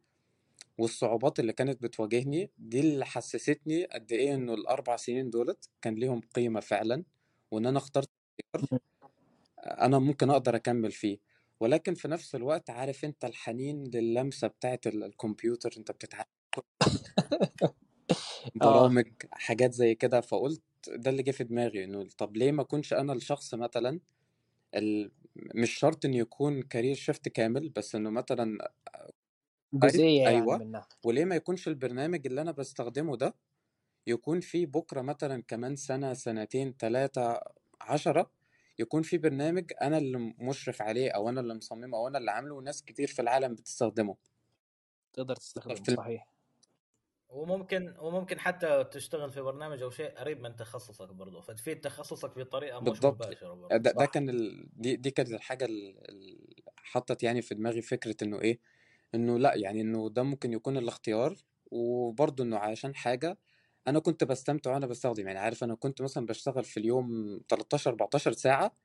[0.79, 6.21] والصعوبات اللي كانت بتواجهني دي اللي حسستني قد إيه إنه الأربع سنين دولت كان ليهم
[6.21, 7.05] قيمة فعلا
[7.51, 8.11] وإن أنا اخترت
[8.73, 8.79] مم.
[9.59, 11.19] أنا ممكن أقدر أكمل فيه
[11.61, 16.27] ولكن في نفس الوقت عارف أنت الحنين للمسة بتاعت ال- الكمبيوتر أنت بتتعلم
[18.55, 22.93] برامج حاجات زي كده فقلت ده اللي جه في دماغي إنه طب ليه ما أكونش
[22.93, 24.01] أنا الشخص مثلا.
[25.55, 28.59] مش شرط إنه يكون كارير شيفت كامل بس إنه مثلا
[29.73, 33.35] جزئية يعني أيوه منها وليه ما يكونش البرنامج اللي أنا بستخدمه ده
[34.09, 37.41] يكون في بكرة مثلا كمان سنة سنتين ثلاثة
[37.81, 38.33] عشرة
[38.79, 42.55] يكون في برنامج أنا اللي مشرف عليه أو أنا اللي مصممه أو أنا اللي عامله
[42.55, 44.17] وناس كتير في العالم بتستخدمه.
[45.13, 46.29] تقدر تستخدمه صحيح.
[47.29, 52.81] وممكن وممكن حتى تشتغل في برنامج أو شيء قريب من تخصصك برضه فتفيد تخصصك بطريقة
[52.81, 53.27] مش بالضبط.
[53.27, 53.77] مباشرة برضه.
[53.77, 54.69] ده, ده؟ كان ال...
[54.73, 56.45] دي, دي كانت الحاجة اللي
[56.77, 58.61] حطت يعني في دماغي فكرة إنه إيه
[59.15, 61.37] إنه لأ يعني إنه ده ممكن يكون الاختيار
[61.71, 63.39] وبرضه إنه علشان حاجة
[63.89, 68.33] أنا كنت بستمتع وأنا بستخدم يعني عارف أنا كنت مثلا بشتغل في اليوم 13 14
[68.33, 68.77] ساعة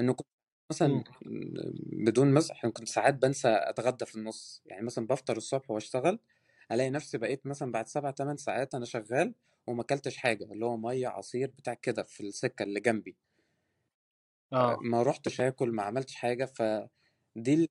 [0.00, 0.28] إنه كنت
[0.72, 1.04] مثلا مم.
[2.06, 4.62] بدون مزح كنت ساعات بنسى أتغدى في النص.
[4.66, 6.20] يعني مثلا بفطر الصبح وأشتغل
[6.72, 9.34] ألاقي نفسي بقيت مثلا بعد سبع ثمان ساعات أنا شغال
[9.66, 13.16] وما أكلتش حاجة اللي هو مية عصير بتاع كده في السكة اللي جنبي.
[14.52, 14.88] آه.
[14.90, 17.70] ما رحتش آكل ما عملتش حاجة فدي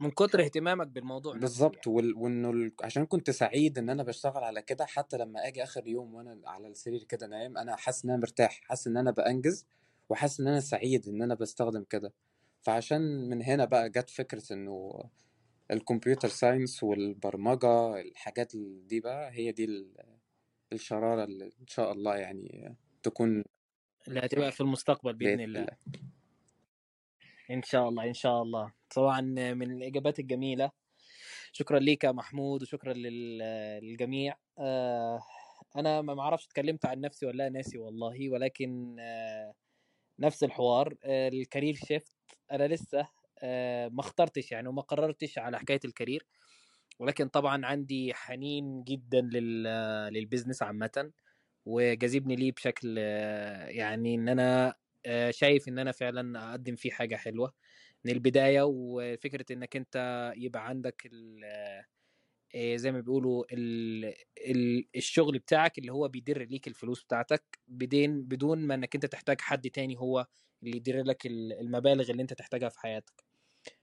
[0.00, 1.96] من كتر اهتمامك بالموضوع بالظبط يعني.
[1.96, 5.86] وال- وإنه ال- عشان كنت سعيد إن أنا بشتغل على كده حتى لما آجي آخر
[5.86, 9.66] يوم وأنا على السرير كده نايم أنا حاسس إن أنا مرتاح حاسس إن أنا بأنجز
[10.08, 12.12] وحاسس إن أنا سعيد إن أنا بستخدم كده.
[12.62, 15.04] فعشان من هنا بقى جت فكرة إنه
[15.70, 19.94] الكمبيوتر ساينس والبرمجة الحاجات ال- دي بقى هي دي ال-
[20.72, 23.44] الشرارة اللي إن شاء الله يعني تكون
[24.08, 25.60] اللي هتبقى في المستقبل بإذن الله.
[25.60, 25.76] الله.
[27.50, 28.72] إن شاء الله إن شاء الله.
[28.94, 29.20] طبعا
[29.54, 30.70] من الإجابات الجميلة.
[31.52, 33.38] شكرا ليك يا محمود وشكرا لل-
[33.82, 34.36] للجميع.
[34.58, 35.20] آه،
[35.76, 39.54] أنا ما معرفش اتكلمت عن نفسي ولا لا، ناسي والله ولكن آه،
[40.18, 40.94] نفس الحوار.
[41.04, 42.16] آه، ال career shift.
[42.52, 43.08] أنا لسه
[43.88, 46.26] ما اخترتش يعني وما قررتش على حكاية ال career.
[46.98, 49.62] ولكن طبعا عندي حنين جدا لل
[50.12, 51.12] لل business عامة
[51.66, 52.98] وجاذبني ليه بشكل
[53.68, 54.74] يعني إن أنا
[55.30, 57.52] شايف إن أنا فعلا أقدم فيه حاجة حلوة
[58.04, 61.06] من البداية وفكرة إنك أنت يبقى عندك
[62.54, 64.14] آه، زي ما بيقولوا ال-
[64.46, 69.40] ال- الشغل بتاعك اللي هو بيدر ليك الفلوس بتاعتك بدين بدون ما إنك أنت تحتاج
[69.40, 70.26] حد تاني هو
[70.62, 73.24] اللي يدير لك ال- المبالغ اللي أنت تحتاجها في حياتك.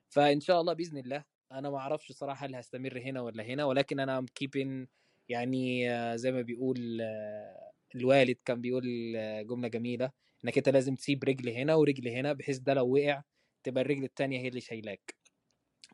[0.09, 3.99] فإن شاء الله بإذن الله أنا ما أعرفش صراحة هل هستمر هنا ولا هنا ولكن
[3.99, 4.87] أنا كيبن
[5.29, 10.11] يعني آه، زي ما بيقول آه، الوالد كان بيقول آه، جملة جميلة
[10.45, 13.23] إنك أنت لازم تسيب رجل هنا ورجل هنا بحيث ده لو وقع
[13.63, 15.15] تبقى الرجل التانية هي اللي شايلاك.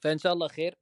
[0.01, 0.75] فإن شاء الله خير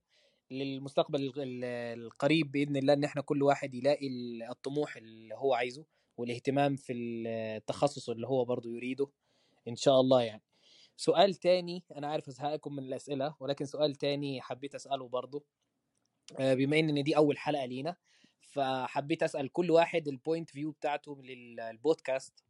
[0.51, 1.63] للمستقبل ال- ال-
[2.03, 5.85] القريب بإذن الله إن إحنا كل واحد يلاقي ال- الطموح اللي هو عايزه
[6.17, 9.07] والاهتمام في التخصص اللي هو برضه يريده
[9.67, 10.43] إن شاء الله يعني.
[10.97, 15.43] سؤال تاني أنا عارف أزهقكم من الأسئلة ولكن سؤال تاني حبيت أسأله برضه.
[16.39, 17.95] آه، بما إن دي أول حلقة لينا
[18.41, 22.43] فحبيت أسأل كل واحد ال point view بتاعته للبودكاست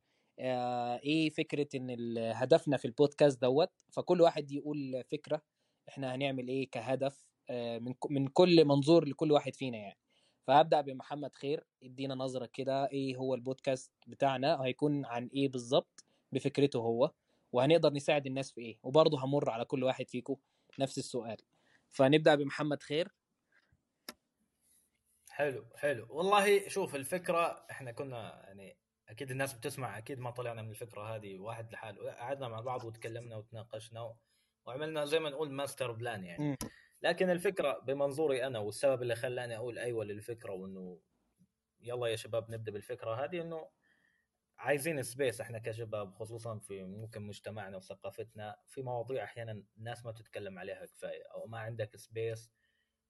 [1.03, 5.41] إيه فكرة إن هدفنا في البودكاست دوت؟ فكل واحد يقول فكرة
[5.89, 9.97] إحنا هنعمل إيه كهدف آه، من من كل منظور لكل واحد فينا يعني.
[10.43, 16.79] فهبدأ بمحمد خير إدينا نظرة كده إيه هو البودكاست بتاعنا هيكون عن إيه بالظبط بفكرته
[16.79, 17.11] هو
[17.51, 18.79] وهنقدر نساعد الناس في إيه.
[18.83, 20.35] وبرضه همر على كل واحد فيكم
[20.79, 21.37] نفس السؤال.
[21.89, 23.11] فنبدأ بمحمد خير.
[25.29, 26.07] حلو حلو.
[26.09, 28.77] والله شوف الفكرة إحنا كنا يعني
[29.11, 33.35] أكيد الناس بتسمع أكيد ما طلعنا من الفكرة هذه واحد لحاله قعدنا مع بعض وتكلمنا
[33.35, 34.15] وتناقشنا
[34.65, 36.57] وعملنا زي ما نقول master plan يعني.
[37.01, 40.99] لكن الفكرة بمنظوري أنا والسبب اللي خلاني أقول أيوه للفكرة وإنه
[41.79, 43.69] يلا يا شباب نبدأ بالفكرة هذه إنه
[44.57, 50.59] عايزين space إحنا كشباب خصوصا في ممكن مجتمعنا وثقافتنا في مواضيع أحيانا الناس ما تتكلم
[50.59, 52.51] عليها كفاية أو ما عندك space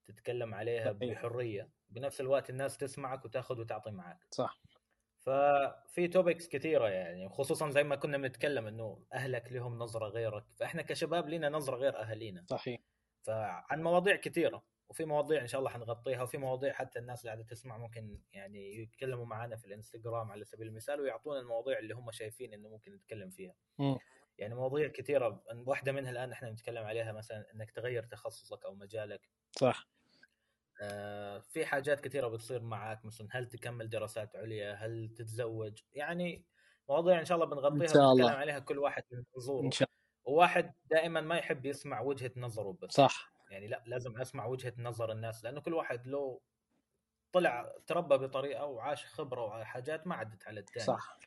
[0.05, 0.91] تتكلم عليها.
[0.91, 4.61] بحرية بنفس الوقت الناس تسمعك وتاخذ وتعطي معك صح
[5.21, 10.81] ففي topics كثيره يعني خصوصا زي ما كنا بنتكلم إنه أهلك لهم نظرة غيرك فإحنا
[10.81, 12.45] كشباب لنا نظرة غير أهالينا.
[12.49, 12.79] صحيح.
[13.23, 17.43] فعن مواضيع كثيره وفي مواضيع إن شاء الله حنغطيها وفي مواضيع حتى الناس اللي قاعدة
[17.43, 22.53] تسمع ممكن يعني يتكلموا معنا في الإنستغرام على سبيل المثال ويعطونا المواضيع اللي هم شايفين
[22.53, 23.55] إنه ممكن نتكلم فيها.
[23.79, 23.97] مم.
[24.37, 29.29] يعني مواضيع كثيره واحدة منها الآن إحنا نتكلم عليها مثلا إنك تغير تخصصك أو مجالك.
[29.51, 29.87] صح.
[31.41, 36.45] في حاجات كثيرة بتصير معك مثلا هل تكمل دراسات عليا؟ هل تتزوج؟ يعني
[36.89, 38.31] مواضيع إن شاء الله بنغطيها إن شاء ونتكلم الله.
[38.31, 39.89] عليها كل واحد من منظوره إن شاء
[40.25, 42.91] وواحد دائما ما يحب يسمع وجهة نظره بس.
[42.91, 43.31] صح.
[43.51, 46.41] يعني لا لازم أسمع وجهة نظر الناس لأنه كل واحد له
[47.31, 51.19] طلع تربى بطريقة وعاش خبرة وحاجات ما عدت على الثاني صح.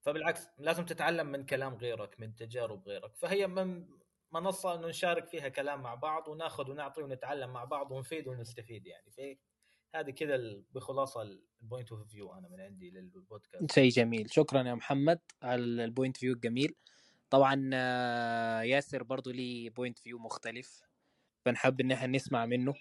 [0.00, 3.16] فبالعكس لازم تتعلم من كلام غيرك من تجارب غيرك.
[3.16, 3.88] فهي من
[4.32, 9.10] منصة إنه نشارك فيها كلام مع بعض وناخذ ونعطي ونتعلم مع بعض ونفيد ونستفيد يعني.
[9.10, 9.38] في
[9.94, 13.72] هذه كذا بخلاصة ال point of view أنا من عندي للبودكاست.
[13.72, 14.32] شيء جميل.
[14.32, 15.20] شكرا يا محمد.
[15.42, 16.74] على ال point view الجميل
[17.30, 20.82] طبعا آه، ياسر برضو لي point view مختلف.
[21.44, 22.74] فنحب إن إحنا نسمع منه.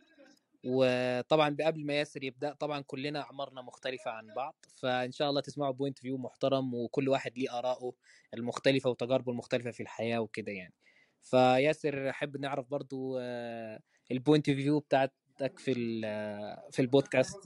[0.66, 4.56] وطبعا قبل ما ياسر يبدأ طبعا كلنا أعمارنا مختلفة عن بعض.
[4.76, 7.94] فإن شاء الله تسمعوا point view محترم وكل واحد ليه اراءه
[8.34, 10.74] المختلفة وتجاربه المختلفة في الحياة وكده يعني.
[11.22, 13.80] فياسر أحب نعرف برضو آه،
[14.12, 17.38] البوينت فيو بتاعتك في آه، في البودكاست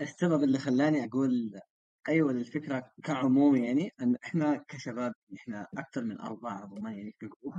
[0.00, 1.60] السبب اللي خلاني أقول
[2.08, 7.54] أيوه للفكرة كعموم يعني إن إحنا كشباب إحنا أكثر من أربعة عموما يعني في جروب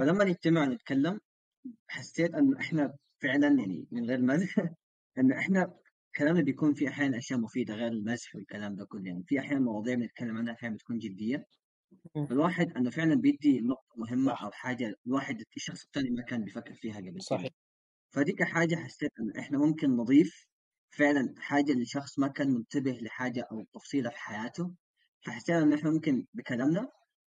[0.00, 1.20] فلما نجتمع نتكلم
[1.88, 4.54] حسيت إن إحنا فعلا يعني من غير مزح
[5.18, 5.74] إن إحنا
[6.16, 9.94] كلامنا بيكون فيه أحيانا أشياء مفيدة غير المزح والكلام ده كله يعني في أحيانا مواضيع
[9.94, 11.46] بنتكلم عنها أحيانا بتكون جدية.
[12.16, 14.42] الواحد انه فعلا بيدي نقطة مهمة صح.
[14.42, 17.18] أو حاجة الواحد الشخص الثاني ما كان بيفكر فيها قبل كده.
[17.20, 17.50] صحيح.
[18.10, 20.46] فديك حاجة حسيت إن إحنا ممكن نضيف
[20.90, 24.74] فعلا حاجة لشخص ما كان منتبه لحاجة أو تفصيلة في حياته.
[25.20, 26.88] فحسينا إن إحنا ممكن بكلامنا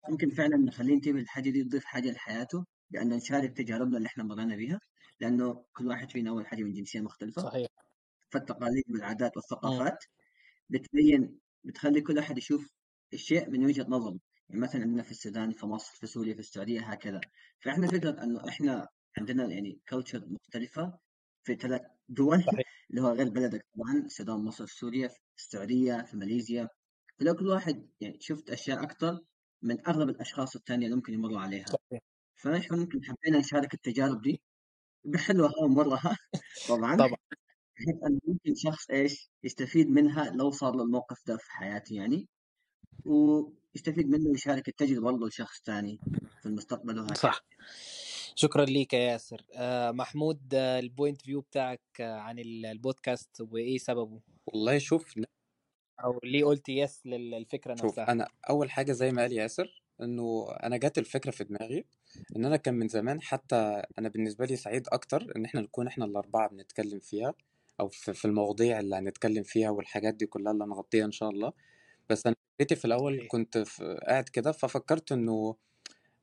[0.09, 4.55] ممكن فعلا نخليه ينتبه للحاجة دي نضيف حاجة لحياته بأن نشارك تجاربنا اللي إحنا مرينا
[4.55, 4.79] بيها
[5.19, 7.41] لأنه كل واحد فينا أول حاجة من جنسية مختلفة.
[7.41, 7.69] صحيح.
[8.29, 10.03] فالتقاليد والعادات والثقافات
[10.69, 12.73] بتبين بتخلي كل واحد يشوف
[13.13, 14.19] الشيء من وجهة نظره.
[14.49, 17.21] يعني مثلا عندنا في السودان في مصر في سوريا في السعودية هكذا.
[17.59, 20.99] فإحنا فكرة أنه إحنا عندنا يعني كلتشر مختلفة
[21.43, 22.87] في ثلاث دول صحيح.
[22.89, 26.69] اللي هو غير بلدك طبعا السودان مصر سوريا في السعودية في ماليزيا.
[27.19, 29.19] فلو كل واحد يعني شفت أشياء أكثر
[29.61, 31.65] من أغلب الأشخاص الثانية اللي ممكن يمروا عليها.
[31.65, 32.01] صحيح.
[32.35, 34.41] فنحن ممكن حبينا نشارك التجارب دي
[35.05, 36.17] بحلوها ومرها
[36.69, 36.95] طبعا.
[36.95, 37.17] طبعا.
[37.75, 42.27] بحيث انه ممكن شخص إيش يستفيد منها لو صار له الموقف ده في حياته يعني.
[43.75, 45.99] ويستفيد منه ويشارك التجربه برضه لشخص ثاني
[46.41, 47.15] في المستقبل وهكذا.
[47.15, 47.45] صح.
[48.35, 49.41] شكرا ليك يا ياسر.
[49.53, 55.19] آه، محمود آه، ال point view بتاعك آه، عن ال- البودكاست وإيه سببه؟ والله شوف
[56.03, 58.11] أو ليه قلت yes لل- للفكرة شوف نفسها.
[58.11, 61.85] أنا أول حاجة زي ما قال ياسر إنه أنا جات الفكرة في دماغي
[62.35, 66.05] إن أنا كان من زمان حتى أنا بالنسبة لي سعيد أكتر إن إحنا نكون إحنا
[66.05, 67.33] الأربعة بنتكلم فيها
[67.79, 71.53] أو في في المواضيع اللي هنتكلم فيها والحاجات دي كلها اللي هنغطيها إن شاء الله.
[72.09, 73.27] بس أنا فكرتي في الأول صحيح.
[73.27, 75.55] كنت في قاعد كده ففكرت إنه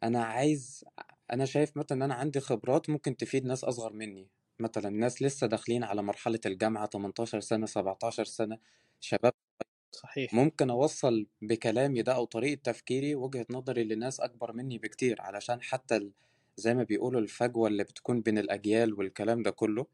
[0.03, 0.85] أنا عايز
[1.33, 4.29] أنا شايف مثلا إن أنا عندي خبرات ممكن تفيد ناس أصغر مني
[4.61, 8.59] مثلا ناس لسه داخلين على مرحلة الجامعة 18 سنة 17 سنة
[9.01, 9.33] شباب
[9.93, 15.63] صحيح ممكن أوصل بكلامي ده أو طريقة تفكيري وجهة نظري لناس أكبر مني بكتير علشان
[15.63, 16.13] حتى ال-
[16.57, 19.87] زي ما بيقولوا الفجوة اللي بتكون بين الأجيال والكلام ده كله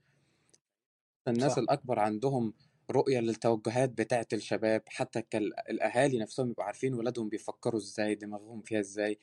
[1.28, 1.58] الناس صح.
[1.58, 2.54] الأكبر عندهم
[2.90, 8.80] رؤية للتوجهات بتاعة الشباب حتى كال- الأهالي نفسهم يبقوا عارفين ولادهم بيفكروا إزاي دماغهم فيها
[8.80, 9.18] إزاي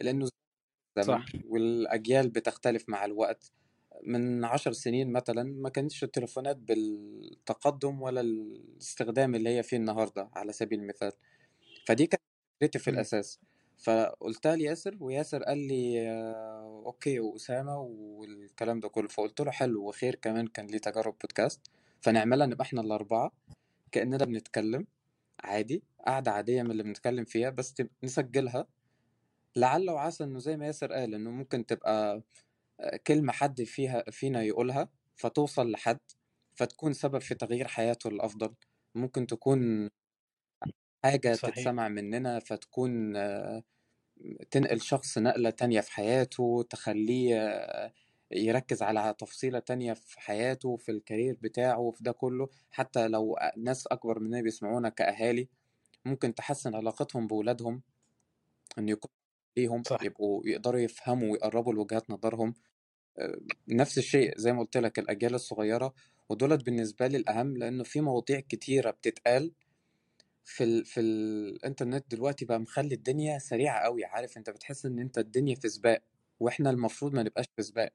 [0.00, 0.28] لأنه
[0.98, 1.26] زمن صح.
[1.48, 3.52] والأجيال بتختلف مع الوقت.
[4.02, 10.52] من عشر سنين مثلا ما كانتش التليفونات بالتقدم ولا الاستخدام اللي هي فيه النهارده على
[10.52, 11.12] سبيل المثال.
[11.86, 12.22] فدي كانت
[12.60, 12.96] فكرتي في مم.
[12.96, 13.40] الأساس.
[13.78, 19.08] فقلتها لياسر وياسر قال لي آه، أوكي وأسامة والكلام ده كله.
[19.08, 21.60] فقلت له حلو وخير كمان كان ليه تجارب بودكاست
[22.04, 23.32] فنعملها نبقى إحنا الأربعة
[23.92, 24.86] كاننا بنتكلم
[25.40, 28.66] عادي قعده عادية من اللي بنتكلم فيها بس نسجلها
[29.56, 32.22] لعل وعسى إنه زي ما ياسر قال إنه ممكن تبقى
[33.06, 36.00] كلمة حد فيها فينا يقولها فتوصل لحد
[36.54, 38.54] فتكون سبب في تغيير حياته للأفضل
[38.94, 39.90] ممكن تكون
[41.04, 41.54] حاجة صحيح.
[41.54, 43.62] تتسمع مننا فتكون آه،
[44.50, 47.92] تنقل شخص نقلة تانية في حياته تخليه آه،
[48.30, 52.48] يركز على تفصيلة تانية في حياته في الكارير بتاعه في ده كله.
[52.70, 55.48] حتى لو ناس أكبر مننا بيسمعونا كأهالي
[56.04, 57.82] ممكن تحسن علاقتهم بولادهم
[58.78, 59.10] إن يكون
[59.56, 60.02] ليهم صح.
[60.02, 62.54] يبقوا يقدروا يفهموا ويقربوا لوجهات نظرهم.
[63.18, 65.94] آه، نفس الشيء زي ما قلت لك الأجيال الصغيرة.
[66.28, 69.52] ودولت بالنسبة لي الأهم لأنه في مواضيع كتيرة بتتقال
[70.44, 70.84] في ال...
[70.84, 75.68] في الإنترنت دلوقتي بقى مخلي الدنيا سريعة قوي عارف أنت بتحس إن أنت الدنيا في
[75.68, 76.02] سباق
[76.40, 77.92] وإحنا المفروض ما نبقاش في سباق.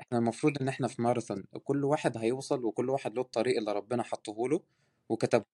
[0.00, 4.02] إحنا المفروض إن إحنا في ماراثون كل واحد هيوصل وكل واحد له الطريق اللي ربنا
[4.02, 4.60] حطه له
[5.08, 5.44] وكتبه.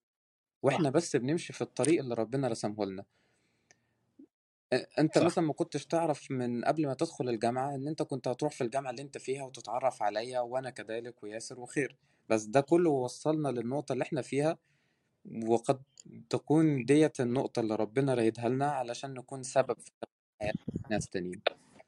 [0.63, 3.05] وإحنا صح بس بنمشي في الطريق اللي ربنا رسمه لنا.
[4.99, 5.25] أنت صح.
[5.25, 8.91] مثلا ما كنتش تعرف من قبل ما تدخل الجامعة إن أنت كنت هتروح في الجامعة
[8.91, 11.97] اللي أنت فيها وتتعرف عليا وأنا كذلك وياسر وخير.
[12.29, 14.57] بس ده كله وصلنا للنقطة اللي إحنا فيها
[15.47, 15.81] وقد
[16.29, 19.91] تكون ديت النقطة اللي ربنا رايدها لنا علشان نكون سبب في
[20.41, 20.53] حياة
[20.91, 21.41] ناس تانيين.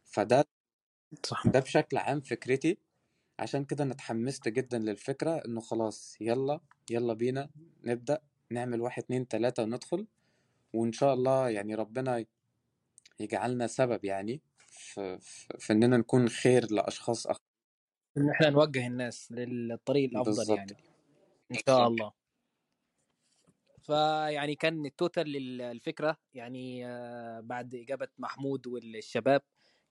[0.05, 0.45] فده
[1.23, 1.47] صح.
[1.47, 2.77] ده بشكل عام فكرتي.
[3.39, 7.49] عشان كده أنا اتحمست جدا للفكرة إنه خلاص يلا يلا بينا
[7.83, 10.07] نبدأ نعمل واحد اتنين تلاتة وندخل
[10.73, 12.25] وإن شاء الله يعني ربنا
[13.19, 17.43] يجعلنا سبب يعني في, في, في إننا نكون خير لأشخاص أخرى
[18.17, 20.75] إن إحنا نوجه الناس للطريق الأفضل بالظبط يعني
[21.51, 22.11] إن شاء الله.
[23.81, 29.41] فيعني كان التوتال للفكره يعني آه، بعد إجابة محمود والشباب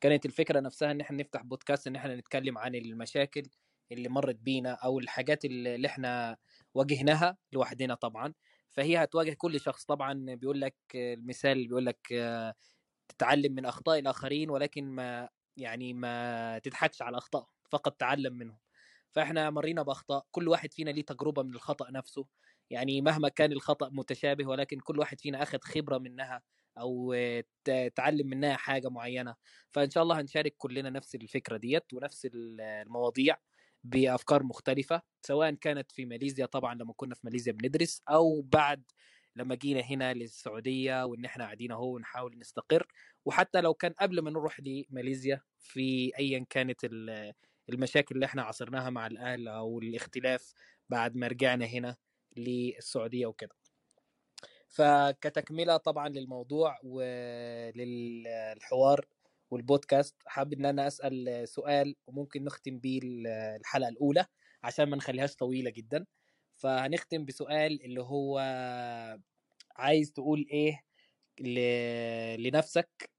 [0.00, 3.42] كانت الفكرة نفسها إن إحنا نفتح بودكاست إن إحنا نتكلم عن المشاكل
[3.92, 6.36] اللي مرت بينا أو الحاجات اللي إحنا
[6.74, 8.34] واجهناها لوحدنا طبعا.
[8.70, 12.06] فهي هتواجه كل شخص طبعا بيقول لك المثال بيقول لك
[13.08, 18.58] تتعلم من أخطاء الآخرين ولكن ما يعني ما تضحكش على اخطائهم فقط تعلم منهم.
[19.10, 22.26] فإحنا مرينا بأخطاء كل واحد فينا ليه تجربة من الخطأ نفسه.
[22.70, 26.42] يعني مهما كان الخطأ متشابه ولكن كل واحد فينا أخذ خبرة منها.
[26.80, 27.14] أو
[27.96, 29.34] تعلم منها حاجة معينة.
[29.72, 33.36] فإن شاء الله هنشارك كلنا نفس الفكرة ديت ونفس ال- المواضيع
[33.84, 38.82] بأفكار مختلفة سواء كانت في ماليزيا طبعا لما كنا في ماليزيا بندرس أو بعد
[39.36, 42.86] لما جينا هنا للسعودية وإن إحنا قاعدين أهو نحاول نستقر.
[43.24, 47.32] وحتى لو كان قبل ما نروح لماليزيا في ايا كانت ال-
[47.68, 50.52] المشاكل اللي إحنا عاصرناها مع الأهل أو الاختلاف
[50.88, 51.96] بعد ما رجعنا هنا
[52.36, 53.54] للسعودية وكده.
[54.68, 58.26] فكتكملة طبعا للموضوع وللحوار
[59.50, 60.16] والبودكاست.
[60.26, 63.00] حابب إن أنا أسأل سؤال وممكن نختم بيه
[63.56, 64.26] الحلقة الأولى
[64.64, 66.06] عشان ما نخليهاش طويلة جدا.
[66.56, 68.38] فهنختم بسؤال اللي هو
[69.76, 70.82] عايز تقول إيه
[71.40, 73.10] ل- لنفسك؟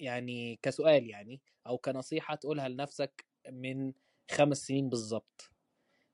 [0.00, 3.94] يعني كسؤال يعني أو كنصيحة تقولها لنفسك من
[4.32, 5.51] خمس سنين بالظبط.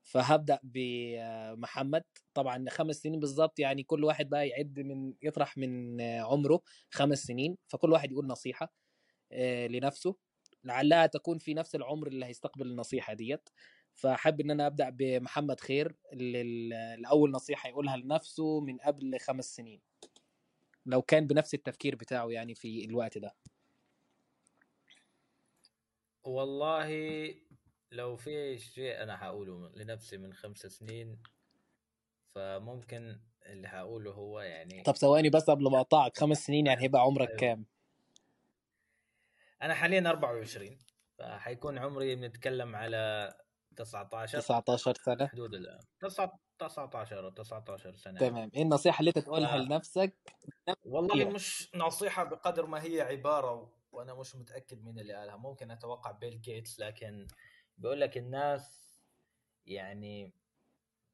[0.09, 6.61] فهبدأ بمحمد طبعا خمس سنين بالظبط يعني كل واحد بقى يعد من يطرح من عمره
[6.89, 8.73] خمس سنين فكل واحد يقول نصيحة
[9.31, 10.15] آه، لنفسه.
[10.63, 13.49] لعلها تكون في نفس العمر اللي هيستقبل النصيحة ديت.
[13.95, 19.81] فحب إن أنا أبدأ بمحمد خير الأول نصيحة يقولها لنفسه من قبل خمس سنين.
[20.85, 23.35] لو كان بنفس التفكير بتاعه يعني في الوقت ده.
[26.23, 26.89] والله
[27.91, 31.21] لو في شيء أنا حقوله لنفسي من خمس سنين
[32.35, 37.01] فممكن اللي حقوله هو يعني طب ثواني بس قبل ما أقطعك خمس سنين يعني هيبقى
[37.01, 37.39] عمرك أيوة.
[37.39, 37.65] كام
[39.61, 40.77] أنا حاليا 24
[41.17, 43.33] فحيكون عمري بنتكلم على
[43.75, 45.79] 19 19 سنة حدود ال
[46.59, 48.29] 19 أو 19 سنة يعني.
[48.29, 50.15] تمام إيه النصيحة اللي أنت تقولها ف- لنفسك
[50.85, 51.29] والله.
[51.29, 53.69] مش نصيحة بقدر ما هي عبارة و...
[53.91, 57.27] وأنا مش متأكد مين اللي قالها ممكن أتوقع بيل جيتس لكن
[57.79, 58.95] بيقول لك الناس
[59.65, 60.33] يعني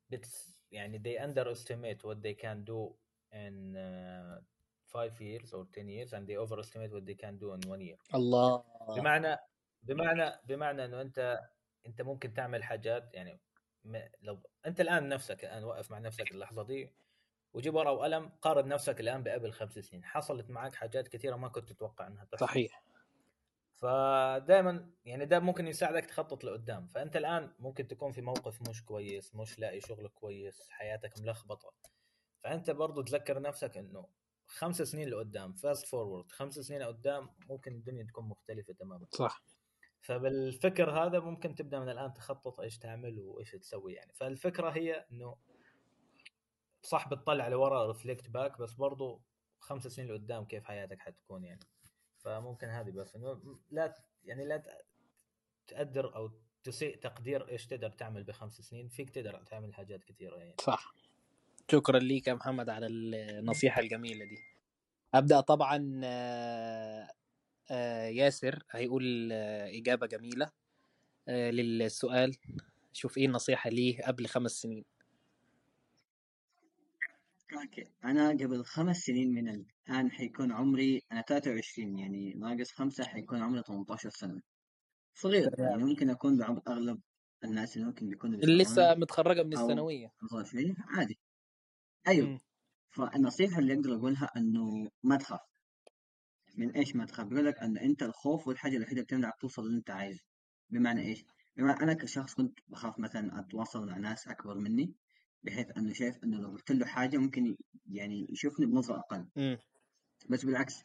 [0.09, 2.93] بتس يعني they underestimate what they can do
[3.33, 4.41] in uh,
[4.87, 7.97] five years or 10 years and they overestimate what they can do in one year.
[8.15, 8.63] الله.
[8.97, 9.37] بمعنى
[9.83, 11.39] بمعنى بمعنى إنه أنت
[11.85, 13.39] أنت ممكن تعمل حاجات يعني
[14.21, 16.93] لو أنت الآن نفسك الآن وقف مع نفسك اللحظة دي
[17.53, 20.05] وجيب ورقة وقلم قارن نفسك الآن بقبل خمس سنين.
[20.05, 22.45] حصلت معك حاجات كثيره ما كنت تتوقع إنها تحصل.
[22.45, 22.83] صحيح.
[23.75, 26.87] فدائما يعني ده ممكن يساعدك تخطط لقدام.
[26.87, 31.73] فأنت الآن ممكن تكون في موقف مش كويس مش لاقي شغل كويس حياتك ملخبطة.
[32.43, 34.07] فأنت برضو تذكر نفسك إنه
[34.47, 39.07] خمس سنين لقدام fast forward خمس سنين لقدام ممكن الدنيا تكون مختلفة تماما.
[39.11, 39.43] صح.
[40.01, 44.13] فبالفكر هذا ممكن تبدأ من الآن تخطط إيش تعمل وإيش تسوي يعني.
[44.13, 45.37] فالفكرة هي إنه
[46.81, 49.21] صح بتطلع لورا reflect back بس برضو
[49.59, 51.59] خمس سنين لقدام كيف حياتك حتكون يعني.
[52.25, 54.83] فممكن هذه بس إنه لا يعني لا
[55.67, 56.31] تقدر أو
[56.63, 60.55] تسيء تقدير إيش تقدر تعمل بخمس سنين فيك تقدر تعمل حاجات كثيرة يعني.
[60.61, 60.93] صح.
[61.71, 64.37] شكرا ليك يا محمد على النصيحة الجميلة دي.
[65.13, 67.11] أبدأ طبعا آه،
[67.71, 70.51] آه، ياسر هيقول آه، إجابة جميلة
[71.27, 72.35] آه، للسؤال.
[72.93, 74.85] شوف إيه النصيحة ليه قبل خمس سنين.
[77.53, 77.87] أوكي.
[78.05, 83.61] أنا قبل خمس سنين من الآن حيكون عمري أنا 23 يعني ناقص خمسة حيكون عمري
[83.63, 84.41] 18 سنة.
[85.13, 85.69] صغير تمام.
[85.69, 87.01] يعني ممكن أكون بعمر أغلب
[87.43, 89.59] الناس اللي ممكن بيكونوا اللي بيسمعونا لسه متخرجة من أو-
[90.23, 91.19] أصغر شوي عادي.
[92.07, 92.27] أيوه.
[92.27, 92.39] مم.
[92.89, 95.39] فالنصيحة اللي أقدر أقولها إنه ما تخاف.
[96.57, 99.77] من إيش ما تخاف؟ بيقول لك إن أنت الخوف والحاجة الوحيدة اللي بتمنعك توصل اللي
[99.77, 100.21] أنت عايزه.
[100.69, 101.25] بمعنى إيش؟
[101.57, 104.93] بمعنى أنا كشخص كنت بخاف مثلا أتواصل مع ناس أكبر مني.
[105.45, 107.55] بحيث أنه شايف أنه لو قلت له حاجة ممكن
[107.91, 109.25] يعني يشوفني بنظرة أقل.
[109.35, 109.57] مم.
[110.29, 110.83] بس بالعكس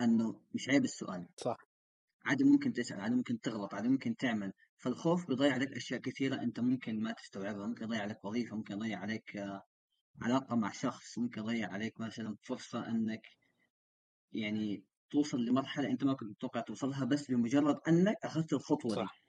[0.00, 1.28] أنه مش عيب السؤال.
[1.36, 1.56] صح.
[2.24, 4.52] عادي ممكن تسأل عادي ممكن تغلط عادي ممكن تعمل.
[4.76, 8.98] فالخوف بيضيع عليك أشياء كثيرة أنت ممكن ما تستوعبها ممكن يضيع عليك وظيفة ممكن يضيع
[8.98, 9.62] عليك آه،
[10.22, 13.26] علاقة مع شخص ممكن يضيع عليك مثلا فرصة أنك
[14.32, 19.00] يعني توصل لمرحلة أنت ما كنت متوقع توصلها بس بمجرد أنك أخذت الخطوة دي.
[19.00, 19.25] صح.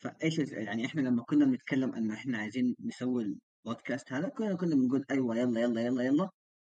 [0.00, 3.36] فإيش يعني إحنا لما كنا بنتكلم إنه إحنا عايزين نسوي
[3.66, 6.30] البودكاست هذا كنا كنا بنقول أيوه يلا يلا يلا يلا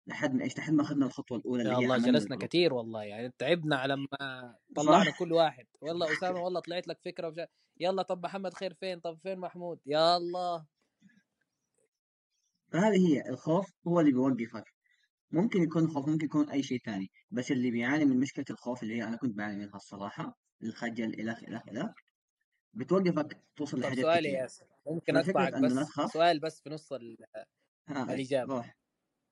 [0.07, 3.03] لحد ما إيش لحد ما أخذنا الخطوة الأولى اللي يا الله جلسنا الجروب كتير والله
[3.03, 5.65] يعني تعبنا على ما طلعنا كل واحد.
[5.81, 7.47] والله أسامة والله طلعت لك فكرة وجا...
[7.79, 10.65] يلا طب محمد خير فين؟ طب فين محمود؟ يا الله.
[12.71, 14.73] فهذه هي الخوف هو اللي بيوقفك
[15.31, 18.95] ممكن يكون خوف ممكن يكون أي شيء تاني بس اللي بيعاني من مشكلة الخوف اللي
[18.95, 21.91] هي أنا كنت بعاني منها الصراحة الخجل إلخ إلخ إلخ
[22.75, 25.21] بتوقفك توصل لحاجات سؤالي يا ياسر ممكن لا
[25.61, 27.17] بس؟ سؤال بس في نص ال-
[27.89, 28.55] إيش الإجابة.
[28.55, 28.77] روح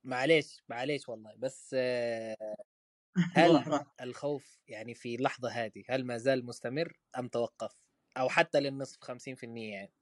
[0.04, 1.36] معليش معليش والله.
[1.36, 2.38] بس آه،
[3.38, 7.72] هل الخوف يعني في اللحظة هذه هل ما زال مستمر أم توقف؟
[8.18, 9.94] أو حتى للنصف 50% يعني.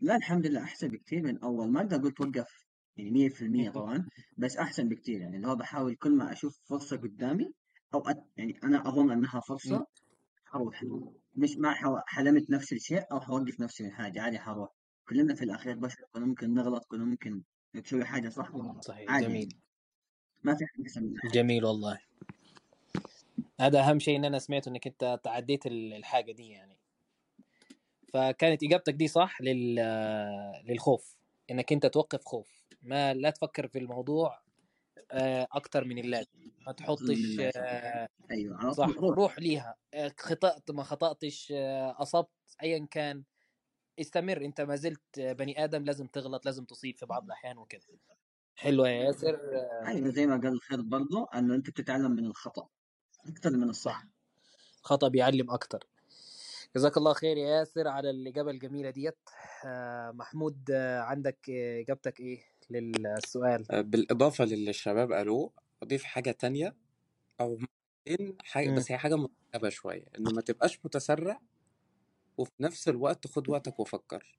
[0.00, 2.66] لا الحمد لله أحسن بكتير من أول ما أقدر أقول توقف
[2.96, 4.08] يعني مية في المية طبعا
[4.38, 5.36] بس أحسن بكتير يعني.
[5.36, 7.52] اللي هو بحاول كل ما أشوف فرصة قدامي
[7.94, 8.24] أو أت...
[8.36, 9.86] يعني أنا أظن أنها فرصة
[10.54, 10.84] حروح
[11.36, 11.98] مش ما حو...
[12.06, 14.68] حلمت نفس الشيء أو حوقف نفسي من حاجة عادي حروح.
[15.08, 17.42] كلنا في الأخير بشر كلنا ممكن نغلط كلنا ممكن
[17.74, 18.50] نسوي حاجة صح
[18.80, 19.26] صحيح عادي.
[19.26, 19.56] جميل.
[20.42, 21.98] ما في حد جميل والله.
[23.60, 26.76] هذا أهم شيء إن أنا سمعته إنك أنت تعديت ال- الحاجة دي يعني.
[28.12, 29.74] فكانت إجابتك دي صح لل...
[30.64, 31.16] للخوف.
[31.50, 32.64] إنك أنت توقف خوف.
[32.82, 34.43] ما لا تفكر في الموضوع
[35.10, 36.50] آه، أكتر من اللازم.
[36.66, 39.16] ما تحطش آه، على صح روح.
[39.16, 39.74] روح ليها.
[39.94, 41.52] آه، خطأت ما خطأتش
[41.98, 42.30] أصبت
[42.62, 43.24] أيا كان.
[44.00, 44.44] استمر.
[44.44, 47.82] أنت ما زلت بني آدم لازم تغلط لازم تصيب في بعض الأحيان وكده.
[48.56, 49.40] حلوة يا ياسر.
[49.86, 52.68] أيوه زي ما قال الخير برضو أنه أنت بتتعلم من الخطأ
[53.26, 53.92] أكثر من الصح.
[54.02, 54.06] صح
[54.82, 55.86] خطأ بيعلم أكتر.
[56.76, 59.18] جزاك الله خير يا ياسر على الإجابة الجميلة ديت.
[60.12, 60.70] محمود
[61.00, 63.64] عندك إجابتك إيه؟ للسؤال.
[63.70, 65.52] آه، بالإضافة للي الشباب قالوه
[65.82, 66.76] أضيف حاجة تانية
[67.40, 67.58] أو
[68.08, 68.70] مرتين حاجة.
[68.70, 71.40] بس هي حاجة مرتبة شوية إنه ما تبقاش متسرع
[72.38, 74.38] وفي نفس الوقت خد وقتك وفكر.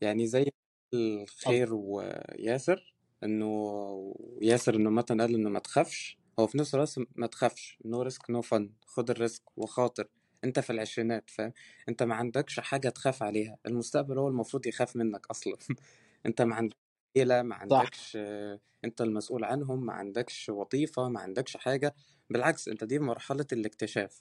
[0.00, 0.50] يعني زي
[0.94, 2.94] الخير وياسر
[3.24, 8.02] إنه ياسر إنه مثلا قال إنه ما تخافش هو في نفس الوقت ما تخافش no
[8.02, 10.08] risk no fun خد ال risk وخاطر
[10.44, 11.52] أنت في العشرينات فاهم؟
[11.88, 15.56] أنت ما عندكش حاجة تخاف عليها المستقبل هو المفروض يخاف منك أصلا.
[16.26, 16.85] أنت ما عندكش
[17.16, 17.78] عيلة ما صح.
[17.80, 21.94] عندكش آه، أنت المسؤول عنهم ما عندكش وظيفة ما عندكش حاجة
[22.30, 24.20] بالعكس أنت دي مرحلة الاكتشاف.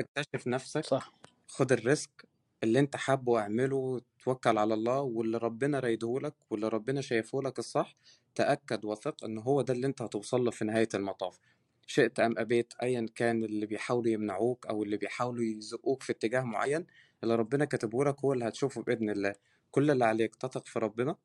[0.00, 1.12] اكتشف نفسك صح.
[1.48, 2.28] خد ال risk
[2.62, 7.96] اللي أنت حابه اعمله توكل على الله واللي ربنا رايدهولك واللي ربنا شايفهولك الصح
[8.34, 11.38] تأكد وثق إن هو ده اللي أنت هتوصل له في نهاية المطاف.
[11.86, 16.86] شئت أم أبيت ايا كان اللي بيحاولوا يمنعوك أو اللي بيحاولوا يزقوك في اتجاه معين
[17.24, 19.34] اللي ربنا كاتبه لك هو اللي هتشوفه بإذن الله.
[19.70, 21.16] كل اللي عليك تثق في ربنا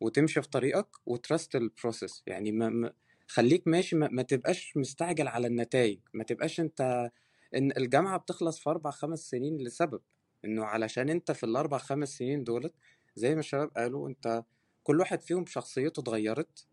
[0.00, 2.92] وتمشي في طريقك وترست البروسيس يعني ما ما-
[3.28, 7.10] خليك ماشي ما, ما تبقاش مستعجل على النتائج ما تبقاش انت
[7.54, 10.00] إن الجامعة بتخلص في أربع خمس سنين لسبب.
[10.44, 12.74] إنه علشان انت في الأربع خمس سنين دولت
[13.16, 14.44] زي ما الشباب قالوا انت
[14.82, 16.66] كل واحد فيهم شخصيته اتغيرت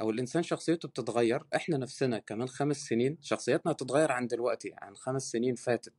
[0.00, 1.42] أو الإنسان شخصيته بتتغير.
[1.56, 5.92] إحنا نفسنا كمان خمس سنين شخصياتنا هتتغير عن دلوقتي عن خمس سنين فاتت.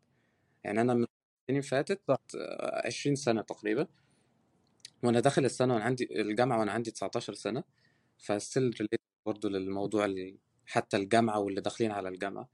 [0.64, 1.06] يعني أنا من
[1.48, 2.18] سنين فاتت صح.
[2.36, 3.88] آه، 20 سنة تقريبا.
[5.04, 7.64] وأنا داخل السنة وأنا عندي الجامعة وأنا عندي 19 سنة
[8.18, 10.16] فستيل ريليت برضه للموضوع
[10.66, 12.50] حتى الجامعة واللي داخلين على الجامعة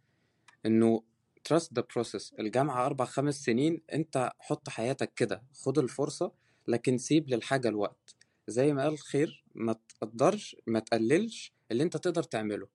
[0.66, 1.04] إنه
[1.50, 2.34] trust the process.
[2.39, 6.32] الجامعة أربع خمس سنين أنت حط حياتك كده خد الفرصة
[6.68, 8.16] لكن سيب للحاجة الوقت.
[8.48, 12.68] زي ما قال خير ما تقدرش ما تقللش اللي أنت تقدر تعمله.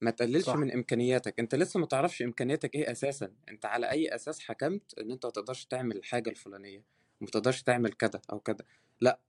[0.00, 0.56] ما تقللش صح.
[0.56, 1.40] من إمكانياتك.
[1.40, 3.32] أنت لسه ما تعرفش إمكانياتك إيه أساسا.
[3.48, 6.84] أنت على أي أساس حكمت إن أنت ما تقدرش تعمل الحاجة الفلانية.
[7.20, 7.28] ما
[7.66, 8.64] تعمل كذا أو كذا
[9.00, 9.20] لأ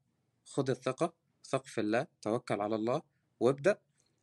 [0.46, 1.14] خد الثقة
[1.44, 3.02] ثق في الله توكل على الله
[3.40, 3.80] وابدأ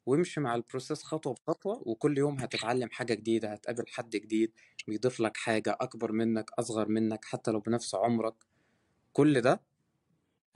[0.07, 4.53] وامشي مع ال process خطوة بخطوة وكل يوم هتتعلم حاجة جديدة هتقابل حد جديد
[4.89, 8.35] بيضيف لك حاجة أكبر منك أصغر منك حتى لو بنفس عمرك.
[9.13, 9.61] كل ده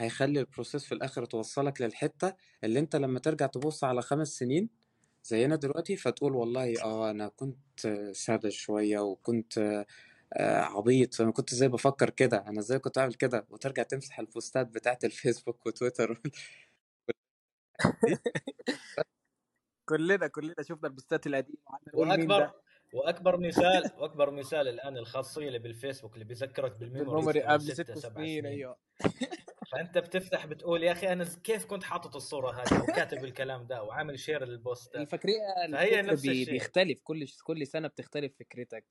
[0.01, 2.35] هيخلي ال process في الآخر توصلك للحتة
[2.65, 4.69] اللي أنت لما ترجع تبص على خمس سنين
[5.25, 9.85] زينا دلوقتي فتقول والله آه أنا كنت ساذج شوية وكنت
[10.41, 11.21] عبيط.
[11.21, 15.67] أنا كنت إزاي بفكر كده؟ أنا إزاي كنت أعمل كده؟ وترجع تمسح البوستات بتاعت الفيسبوك
[15.67, 16.21] وتويتر
[19.89, 21.59] كلنا كلنا شفنا البوستات القديمة.
[21.95, 22.53] وأكبر
[22.93, 27.73] وأكبر مثال وأكبر مثال الآن الخاصية اللي بالفيسبوك اللي بيذكرك بال memories ال memory قبل
[27.73, 28.77] ست سنين أيوه.
[29.73, 34.19] فأنت بتفتح بتقول يا أخي أنا كيف كنت حاطط الصورة هذه؟ وكاتب الكلام ده وعامل
[34.19, 35.03] share لل post ده.
[35.03, 35.39] الفكرية
[35.73, 36.51] فهي نفس الشيء.
[36.51, 36.99] بيختلف.
[37.03, 38.85] كل كل سنة بتختلف فكرتك.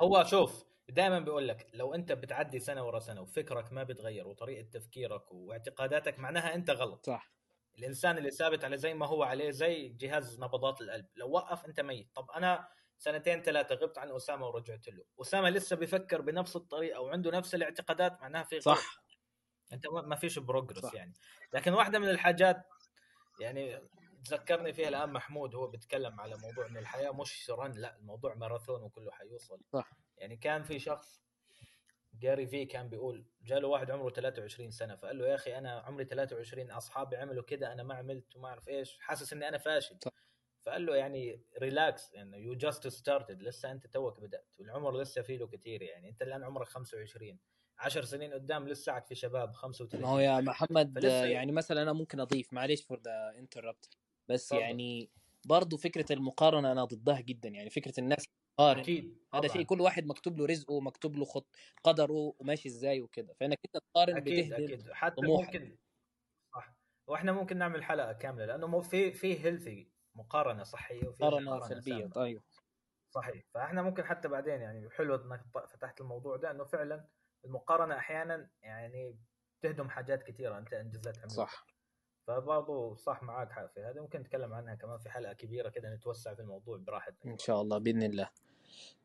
[0.00, 4.62] هو شوف دائما بيقول لك لو أنت بتعدي سنة ورا سنة وفكرك ما بيتغير وطريقة
[4.62, 7.06] تفكيرك واعتقاداتك معناها أنت غلط.
[7.06, 7.30] صح.
[7.78, 11.06] الإنسان اللي ثابت على زي ما هو عليه زي جهاز نبضات القلب.
[11.16, 12.08] لو وقف أنت ميت.
[12.14, 12.68] طب أنا
[12.98, 15.04] سنتين ثلاثة غبت عن أسامة ورجعت له.
[15.20, 18.60] أسامة لسه بيفكر بنفس الطريقة وعنده نفس الاعتقادات معناها في.
[18.60, 19.02] صح.
[19.72, 20.94] أنت ما فيش بروجرس.
[20.94, 21.14] يعني.
[21.52, 22.66] لكن واحدة من الحاجات
[23.40, 23.80] يعني
[24.24, 28.82] تذكرني فيها الآن محمود هو بيتكلم على موضوع ان الحياة مش run لا الموضوع ماراثون
[28.82, 29.60] وكله حيوصل.
[29.72, 29.92] صح.
[30.18, 31.20] يعني كان في شخص
[32.14, 36.04] Gary Vee كان بيقول جاله واحد عمره 23 سنة فقال له يا أخي أنا عمري
[36.04, 39.98] 23 أصحابي عملوا كده أنا ما عملت وما أعرف إيش حاسس إني أنا فاشل.
[40.04, 40.12] صح.
[40.62, 45.38] فقال له يعني relax يعني you just started لسه أنت توك بدأت والعمر لسه فيه
[45.38, 47.38] له كثير يعني أنت الآن عمرك 25
[47.78, 52.20] 10 سنين قدام لسه في شباب 35 ما هو يا محمد يعني مثلا أنا ممكن
[52.20, 53.99] أضيف معلش for the interrupt
[54.30, 54.60] بس تفضل.
[54.60, 55.10] يعني
[55.48, 58.24] برضو فكرة المقارنة أنا ضدها جدا يعني فكرة الناس
[58.58, 59.52] تقارن أكيد هذا طبعاً.
[59.56, 61.46] شيء كل واحد مكتوب له رزقه ومكتوب له خط
[61.84, 65.56] قدره وماشي إزاي وكده فإنك أنت تقارن أكيد أكيد حتى طموحك.
[65.56, 65.76] ممكن
[66.54, 66.74] صح
[67.06, 72.08] وإحنا ممكن نعمل حلقة كاملة لأنه مو في في healthy مقارنة صحية وفي مقارنة سلبية
[72.08, 72.24] سامة.
[72.24, 72.42] أيوه
[73.10, 77.08] صحيح فإحنا ممكن حتى بعدين يعني حلو إنك فتحت الموضوع ده إنه فعلا
[77.44, 79.18] المقارنة أحيانا يعني
[79.60, 81.66] تهدم حاجات كثيره أنت انجزتها صح
[82.30, 84.00] فبرضه صح معاك حق في هذا.
[84.00, 87.32] ممكن نتكلم عنها كمان في حلقة كبيرة كده نتوسع في الموضوع براحتنا.
[87.32, 88.30] إن شاء الله بإذن الله.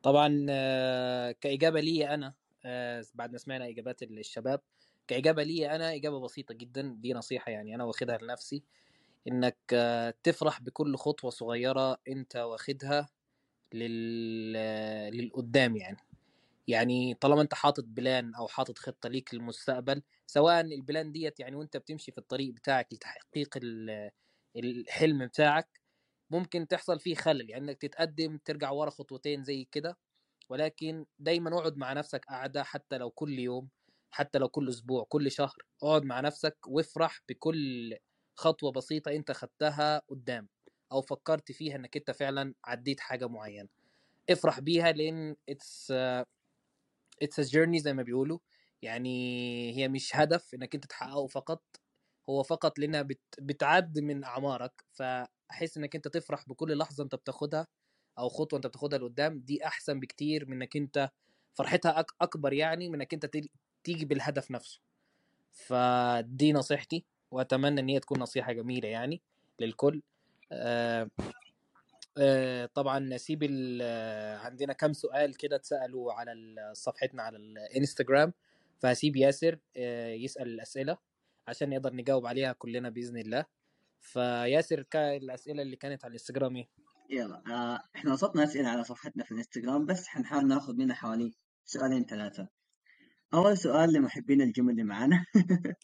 [0.02, 4.60] طبعا آه، كإجابة لي أنا آه، بعد ما سمعنا إجابات الشباب
[5.08, 8.62] كإجابة لي أنا إجابة بسيطة جدا دي نصيحة يعني أنا واخدها لنفسي
[9.28, 13.08] إنك آه، تفرح بكل خطوة صغيرة أنت واخدها
[13.72, 14.52] لل
[15.16, 15.98] للقدام يعني.
[16.68, 21.56] يعني طالما أنت حاطط plan أو حاطط خطة ليك للمستقبل سواء ال plan ديت يعني
[21.56, 24.10] وأنت بتمشي في الطريق بتاعك لتحقيق ال-
[24.56, 25.80] الحلم بتاعك
[26.30, 27.50] ممكن تحصل فيه خلل.
[27.50, 29.98] يعني إنك تتقدم ترجع ورا خطوتين زي كده
[30.50, 33.68] ولكن دايما اقعد مع نفسك قعده حتى لو كل يوم
[34.10, 37.96] حتى لو كل أسبوع كل شهر اقعد مع نفسك وافرح بكل
[38.36, 40.48] خطوة بسيطة أنت خدتها قدام
[40.92, 43.68] أو فكرت فيها إنك أنت فعلا عديت حاجة معينة.
[44.30, 45.92] افرح بيها لأن it's
[47.22, 48.38] it's journey زي ما بيقولوا.
[48.82, 51.62] يعني هي مش هدف إنك أنت تحققه فقط
[52.28, 53.20] هو فقط لأنها بت...
[53.38, 54.84] بتعد من أعمارك.
[54.92, 57.66] فأحس إنك أنت تفرح بكل لحظة أنت بتاخدها
[58.18, 61.10] أو خطوة أنت بتاخدها لقدام دي أحسن بكتير من إنك أنت
[61.54, 62.10] فرحتها أك...
[62.20, 63.26] أكبر يعني من إنك أنت
[63.84, 64.80] تيجي بالهدف نفسه.
[65.52, 69.22] فدي نصيحتي وأتمنى إن هي تكون نصيحة جميلة يعني
[69.60, 70.02] للكل.
[70.52, 71.10] آه
[72.18, 73.42] آه طبعا نسيب
[74.44, 76.34] عندنا كم سؤال كده اتسألوا على
[76.72, 78.32] صفحتنا على الانستجرام
[78.78, 80.98] فهسيب ياسر آه، يسأل الأسئلة
[81.48, 83.44] عشان نقدر نجاوب عليها كلنا بإذن الله.
[84.00, 86.68] فياسر الأسئلة اللي كانت على الإنستجرام إيه؟
[87.10, 91.32] يلا آه إحنا وصلنا أسئلة على صفحتنا في الانستغرام بس حنحاول ناخذ منها حوالي
[91.64, 92.48] سؤالين ثلاثة.
[93.34, 95.24] أول سؤال لمحبين الجيم اللي معانا.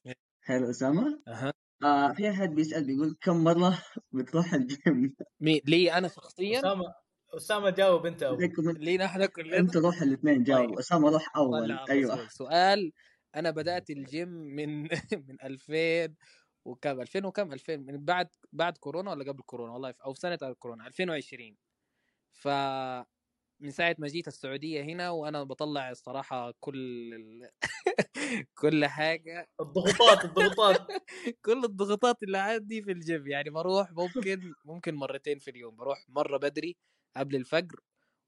[0.46, 1.22] حلو أسامة.
[1.28, 1.52] أها.
[1.82, 3.78] آه في أحد بيسأل بيقول كم مرة
[4.12, 6.94] بتروح الجيم؟ مين لي أنا شخصيا؟ أسامة
[7.36, 8.50] أسامة جاوب أنت أول.
[8.78, 9.58] لينا إحنا كلنا.
[9.58, 10.78] أنت روح الاثنين جاوبوا طيب.
[10.78, 11.72] أسامة روح أول.
[11.90, 12.28] أيوه.
[12.28, 12.92] سؤال
[13.36, 14.82] أنا بدأت الجيم من
[15.28, 16.14] من 2000
[16.64, 20.36] وكم؟ 2000 وكم؟ 2000 من بعد بعد كورونا ولا قبل كورونا؟ والله أو في سنه
[20.58, 20.86] كورونا.
[20.86, 21.56] 2020
[22.32, 22.48] ف
[23.60, 27.50] من ساعة ما جيت السعودية هنا وأنا بطلع الصراحة كل ال...
[28.60, 29.48] كل حاجة.
[29.60, 30.86] الضغوطات الضغوطات.
[31.44, 33.26] كل الضغوطات اللي عندي في الجيم.
[33.26, 35.76] يعني بروح ممكن ممكن مرتين في اليوم.
[35.76, 36.76] بروح مرة بدري
[37.16, 37.80] قبل الفجر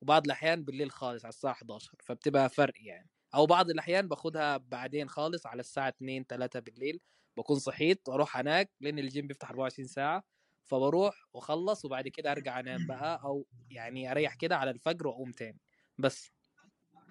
[0.03, 3.11] وبعض الأحيان بالليل خالص على الساعة 11 فبتبقى فرق يعني.
[3.35, 7.01] أو بعض الأحيان باخدها بعدين خالص على الساعة 2 3 بالليل
[7.37, 10.24] بكون صحيت وأروح هناك لأن الجيم بيفتح 24 ساعة
[10.64, 15.61] فبروح وأخلص وبعد كده أرجع أنام بقى أو يعني أريح كده على الفجر وأقوم تاني.
[15.99, 16.30] بس.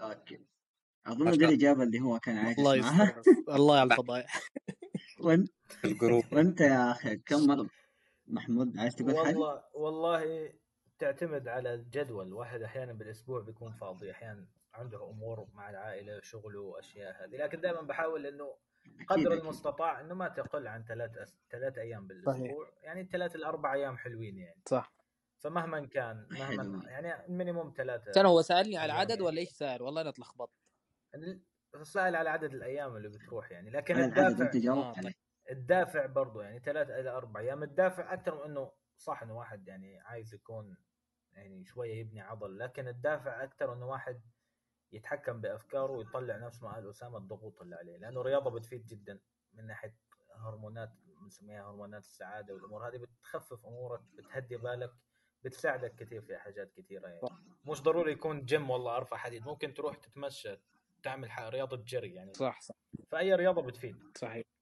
[0.02, 0.40] okay.
[1.06, 3.20] أظن دي الإجابة اللي هو كان عايز الله يسمعها.
[3.20, 3.56] يستر.
[3.56, 4.42] الله على الفضايح.
[5.20, 5.50] وانت
[5.86, 6.24] ال group.
[6.34, 7.70] وإنت يا أخي كم مرة
[8.28, 10.54] محمود عايز تقول حاجة؟ والله والله
[11.00, 12.34] تعتمد على الجدول.
[12.34, 17.36] واحد أحيانا بالأسبوع بيكون فاضي أحيانا عنده أمور مع العائلة شغله واشياء هذه.
[17.38, 18.58] لكن دائما بحاول إنه
[19.10, 19.40] قدر أكيد.
[19.40, 21.36] المستطاع إنه ما تقل عن ثلاث أس...
[21.52, 22.70] ثلاث أيام بالأسبوع.
[22.84, 24.62] يعني ثلاث الاربع أيام حلوين يعني.
[24.66, 24.94] صح.
[25.44, 26.28] فمهما كان.
[26.32, 29.22] مهما يعني مينيموم ثلاثة كان هو سألني على العدد يعني.
[29.22, 30.54] ولا إيش سأل؟ والله أنا اتلخبطت.
[31.82, 33.70] سائل على عدد الأيام اللي بتروح يعني.
[33.70, 35.14] لكن الدافع آه،
[35.52, 37.64] الدافع برضو يعني ثلاث إلى أربع أيام.
[37.64, 40.78] الدافع أكثر من إنه صح إنه واحد يعني عايز يكون
[41.34, 44.22] يعني شوية يبني عضل لكن الدافع أكثر إنه واحد
[44.92, 49.20] يتحكم بأفكاره ويطلع نفسه مع أسامة الضغوط اللي عليه لأنه الرياضة بتفيد جدا
[49.54, 49.96] من ناحية
[50.36, 50.92] هرمونات
[51.22, 54.94] بنسميها هرمونات السعادة والأمور هذه بتخفف أمورك بتهدي بالك
[55.44, 57.28] بتساعدك كثير في حاجات كثيرة يعني.
[57.66, 60.58] مش ضروري يكون جيم والله أرفع حديد ممكن تروح تتمشى
[61.04, 62.34] تعمل رياضة جري يعني.
[62.34, 62.76] صح صح.
[63.12, 64.18] فأي رياضة بتفيد.
[64.18, 64.53] صحيح.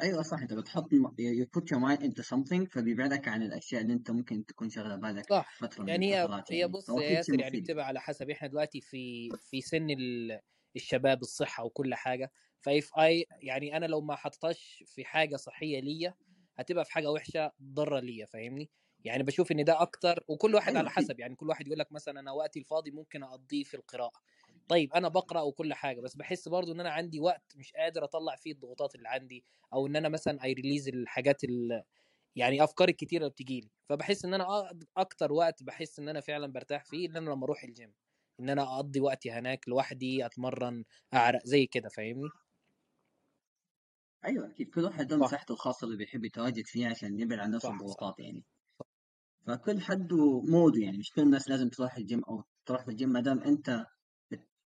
[0.00, 4.10] أيوه صح أنت بتحط you put your mind into something فبيبعدك عن الأشياء اللي أنت
[4.10, 7.08] ممكن تكون شغله بالك صح فترة من يعني هي الفترات هي يعني بص فهو يا
[7.18, 7.60] أكيد ياسر يعني مفيد.
[7.60, 10.40] بتبقى على حسب إحنا دلوقتي في في سن ال-
[10.76, 15.80] الشباب الصحة وكل حاجة ف if I يعني أنا لو ما حطيتهاش في حاجة صحية
[15.80, 16.14] ليا
[16.56, 18.70] هتبقى في حاجة وحشة ضارة ليا فاهمني
[19.04, 20.90] يعني بشوف إن ده أكتر وكل واحد أيوة على أكيد.
[20.90, 24.20] حسب يعني كل واحد يقول لك مثلا أنا وقتي الفاضي ممكن أقضيه في القراءة
[24.68, 28.36] طيب أنا بقرا وكل حاجة بس بحس برضو إن أنا عندي وقت مش قادر أطلع
[28.36, 31.82] فيه الضغوطات اللي عندي أو إن أنا مثلا I release الحاجات ال
[32.36, 34.46] يعني افكار الكتيرة اللي بتجيلي فبحس إن أنا
[34.96, 37.94] أكتر وقت بحس إن أنا فعلا برتاح فيه إن أنا لما أروح الجيم
[38.40, 40.84] إن أنا أقضي وقتي هناك لوحدي أتمرن
[41.14, 42.28] أعرق زي كده فاهمني
[44.24, 45.20] أيوه أكيد كل واحد له.
[45.22, 47.72] مساحته الخاصة اللي بيحب يتواجد فيها عشان يبعد عن نفسه.
[47.72, 48.44] الضغوطات يعني
[49.46, 53.08] فكل حد و mood ه يعني مش كل الناس لازم تروح الجيم أو تروح الجيم
[53.08, 53.86] ما دام أنت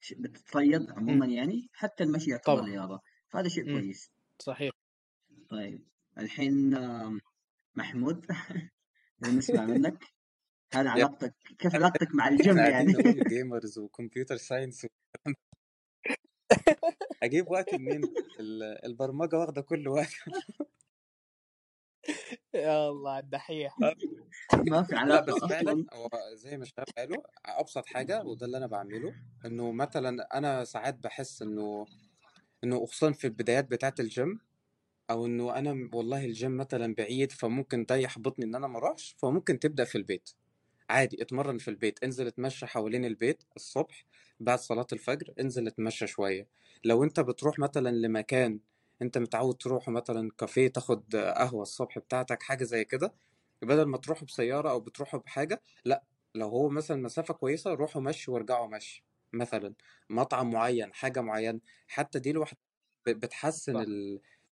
[0.01, 2.69] بت- بتتصيد عموما يعني حتى المشي يعتبر طبعا.
[2.69, 3.01] رياضة.
[3.29, 3.79] فهذا شيء مم.
[3.81, 4.11] كويس.
[4.39, 4.71] صحيح.
[5.49, 5.87] طيب.
[6.17, 7.19] الحين آم،
[7.75, 8.25] محمود
[9.21, 10.03] نسمع منك.
[10.73, 12.93] هذا علاقتك كيف علاقتك مع الجيم يعني؟
[13.29, 14.87] gamers و computer science.
[17.23, 18.01] أجيب وقت منين
[18.39, 20.13] ال- البرمجة واخدة كل وقت.
[22.53, 23.77] يا الله الدحيح.
[24.53, 28.67] ما في لا بس فعلا هو زي ما الشباب قالوا أبسط حاجة وده اللي أنا
[28.67, 29.13] بعمله
[29.45, 31.85] إنه مثلا أنا ساعات بحس إنه
[32.63, 34.39] إنه خصوصا في البدايات بتاعه الجيم
[35.09, 39.59] أو إنه أنا والله الجيم مثلا بعيد فممكن ده يحبطني إن أنا ما أروحش فممكن
[39.59, 40.29] تبدأ في البيت.
[40.89, 44.05] عادي اتمرن في البيت انزل اتمشى حوالين البيت الصبح
[44.39, 46.47] بعد صلاة الفجر انزل اتمشى شوية.
[46.83, 48.59] لو أنت بتروح مثلا لمكان
[49.01, 53.13] أنت متعود تروح مثلا كافيه تاخد قهوة الصبح بتاعتك حاجة زي كده
[53.61, 56.03] بدل ما تروحوا بسيارة أو بتروحوا بحاجة لأ
[56.35, 59.73] لو هو مثلا مسافة كويسة روحوا مشي وارجعوا مشي مثلا
[60.09, 62.59] مطعم معين حاجة معينة حتى دي لوحدها
[63.07, 63.85] بتحسن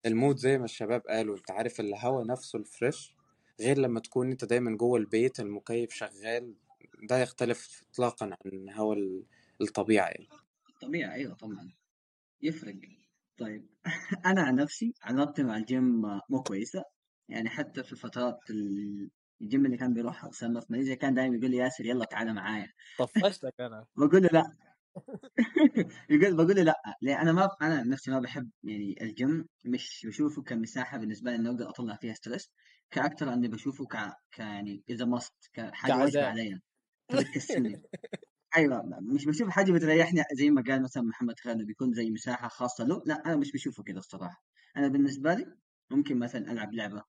[0.07, 3.14] ال mood زي ما الشباب قالوا أنت عارف الهوا نفسه ال fresh
[3.61, 6.55] غير لما تكون أنت دايما جوه البيت المكيف شغال
[7.03, 9.24] ده يختلف اطلاقا عن هوا ال-
[9.61, 10.28] الطبيعة يعني.
[10.80, 11.72] طبيعي أيوه طبعا
[12.43, 12.74] يفرق.
[13.43, 13.66] طيب.
[14.26, 16.82] أنا عن نفسي علاقتي مع الجيم مو كويسة.
[17.28, 19.11] يعني حتى في فترات ال-
[19.43, 22.66] الجيم اللي كان بيروح أسامة في ماليزيا كان دايما يقول لي ياسر يلا تعالى معايا.
[22.99, 23.86] طفشتك أنا.
[23.97, 24.43] بقول له لا.
[26.11, 26.82] يقول بقول له لا.
[27.03, 31.49] ليه؟ أنا ما أنا نفسي ما بحب يعني الجيم مش بشوفه كمساحة بالنسبة لي إني
[31.49, 32.53] أقدر أطلع فيها stress
[32.90, 33.97] كأكثر أني بشوفه ك,
[34.32, 36.26] ك يعني as a must كحاجه واجبة.
[36.26, 36.61] علي
[37.12, 37.82] فبتكسلني
[38.57, 38.82] أيوه
[39.14, 43.03] مش بشوف حاجة بتريحني زي ما قال مثلا محمد خالد بيكون زي مساحة خاصة له
[43.07, 44.44] لا أنا مش بشوفه كذا الصراحة.
[44.76, 45.46] أنا بالنسبة لي
[45.90, 47.03] ممكن مثلا ألعب لعبة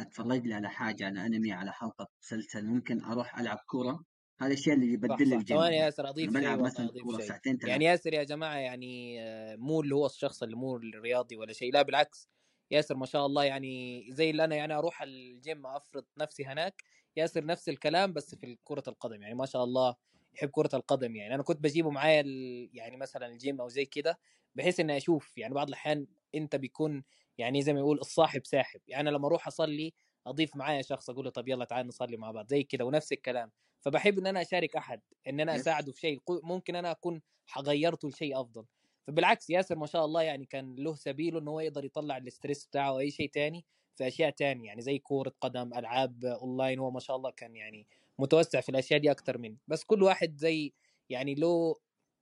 [0.00, 4.04] أتفرج لي على حاجة على أنمي على حلقة مسلسل ممكن أروح ألعب كورة.
[4.40, 5.38] هذا الشيء اللي صح يبدل لي صح.
[5.38, 5.56] الجيم.
[5.56, 6.86] ثواني يا ياسر أضيف أنا شيء والله مثلا
[7.20, 7.20] شيء.
[7.28, 7.68] ساعتين ثلاثة.
[7.68, 11.72] يعني ياسر يا جماعة يعني آه، مو اللي هو الشخص اللي مو الرياضي ولا شيء
[11.72, 12.28] لا بالعكس.
[12.70, 16.82] ياسر ما شاء الله يعني زي اللي أنا يعني أروح الجيم أفرض نفسي هناك
[17.16, 19.22] ياسر نفس الكلام بس في كرة القدم.
[19.22, 19.94] يعني ما شاء الله
[20.34, 21.34] يحب كرة القدم يعني.
[21.34, 24.18] أنا كنت بجيبه معايا ال- يعني مثلا الجيم أو زي كده
[24.54, 27.04] بحيث إني أشوف يعني بعض الأحيان أنت بيكون
[27.38, 28.80] يعني زي ما يقول الصاحب ساحب.
[28.88, 29.92] يعني أنا لما أروح أصلي
[30.26, 33.50] أضيف معايا شخص أقول له طب يلا تعال نصلي مع بعض زي كده ونفس الكلام.
[33.80, 35.56] فبحب إن أنا أشارك أحد إن أنا.
[35.56, 37.22] أساعده في شيء ممكن أنا أكون
[37.58, 38.64] غيرته لشيء أفضل.
[39.06, 42.66] فبالعكس ياسر ما شاء الله يعني كان له سبيله إن هو يقدر يطلع ال stress
[42.66, 43.64] بتاعه أو أي شيء تاني
[43.96, 47.86] في أشياء تانية يعني زي كورة قدم ألعاب اونلاين هو ما شاء الله كان يعني
[48.20, 49.58] متوسع في الأشياء دي أكتر مني.
[49.68, 50.72] بس كل واحد زي
[51.08, 51.74] يعني له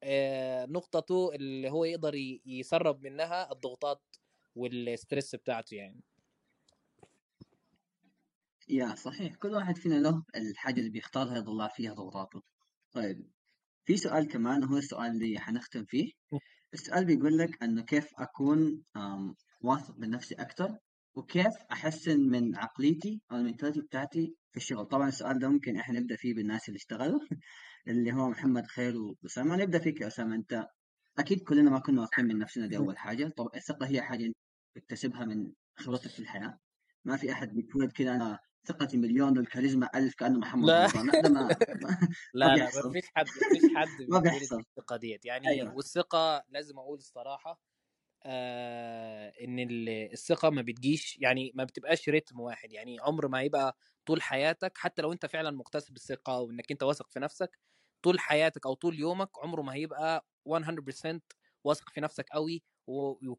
[0.03, 2.15] آه، نقطته اللي هو يقدر
[2.47, 4.03] يسرب منها الضغوطات
[4.55, 6.01] وال stress بتاعته يعني.
[8.69, 9.35] يا صحيح.
[9.35, 12.43] كل واحد فينا له الحاجة اللي بيختارها يطلع فيها ضغوطاته.
[12.93, 13.31] طيب
[13.85, 16.13] في سؤال كمان هو السؤال اللي حنختم فيه.
[16.75, 18.85] السؤال بيقول لك إنه كيف أكون
[19.61, 20.79] واثق من نفسي أكثر
[21.15, 26.01] وكيف أحسن من عقليتي أو ال mentality بتاعتي في الشغل طبعا السؤال ده ممكن إحنا
[26.01, 27.21] نبدأ فيه بالناس اللي اشتغلوا
[27.89, 30.67] اللي هو محمد خير واسامه نبدأ فيك يا أسامة أنت
[31.19, 34.33] أكيد كلنا ما كنا واثقين من نفسنا دي أول حاجة طبعا الثقة هي حاجة
[34.75, 36.59] تكتسبها من خبرتك في الحياة
[37.05, 40.87] ما في أحد بيتولد كده أنا ثقتي مليون والكاريزما ألف كأنه محمد لا.
[42.35, 42.65] لا ما لا.
[42.85, 44.57] ما فيش حد ما فيش حد ما بيحصل.
[44.57, 45.75] بالثقه ديت يعني أيوة.
[45.75, 47.61] والثقة لازم أقول الصراحة
[48.29, 53.77] آه إن ال- الثقة ما بتجيش يعني ما بتبقاش رتم واحد يعني عمر ما يبقى
[54.07, 57.59] طول حياتك حتى لو أنت فعلا مكتسب الثقة وإنك أنت واثق في نفسك
[58.03, 61.21] طول حياتك أو طول يومك عمره ما هيبقى 100%
[61.65, 62.63] واثق في نفسك قوي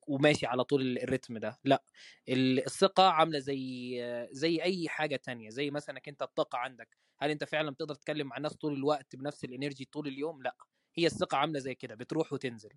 [0.08, 1.84] وماشي على طول الريتم ده لأ
[2.30, 7.32] ال- الثقة عاملة زي زي أي حاجة تانية زي مثلا انك أنت الطاقة عندك هل
[7.32, 10.56] أنت فعلا بتقدر تتكلم مع الناس طول الوقت بنفس الانرجي طول اليوم؟ لأ
[10.96, 12.70] هي الثقة عاملة زي كده بتروح وتنزل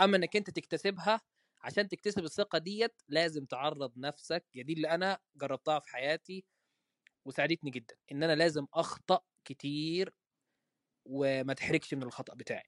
[0.00, 1.20] أما إنك أنت تكتسبها
[1.62, 6.44] عشان تكتسب الثقة ديت لازم تعرض نفسك يا دي اللي أنا جربتها في حياتي
[7.24, 10.14] وساعدتني جدا إن أنا لازم أخطأ كتير
[11.06, 12.64] وما تحركش من الخطأ بتاعي.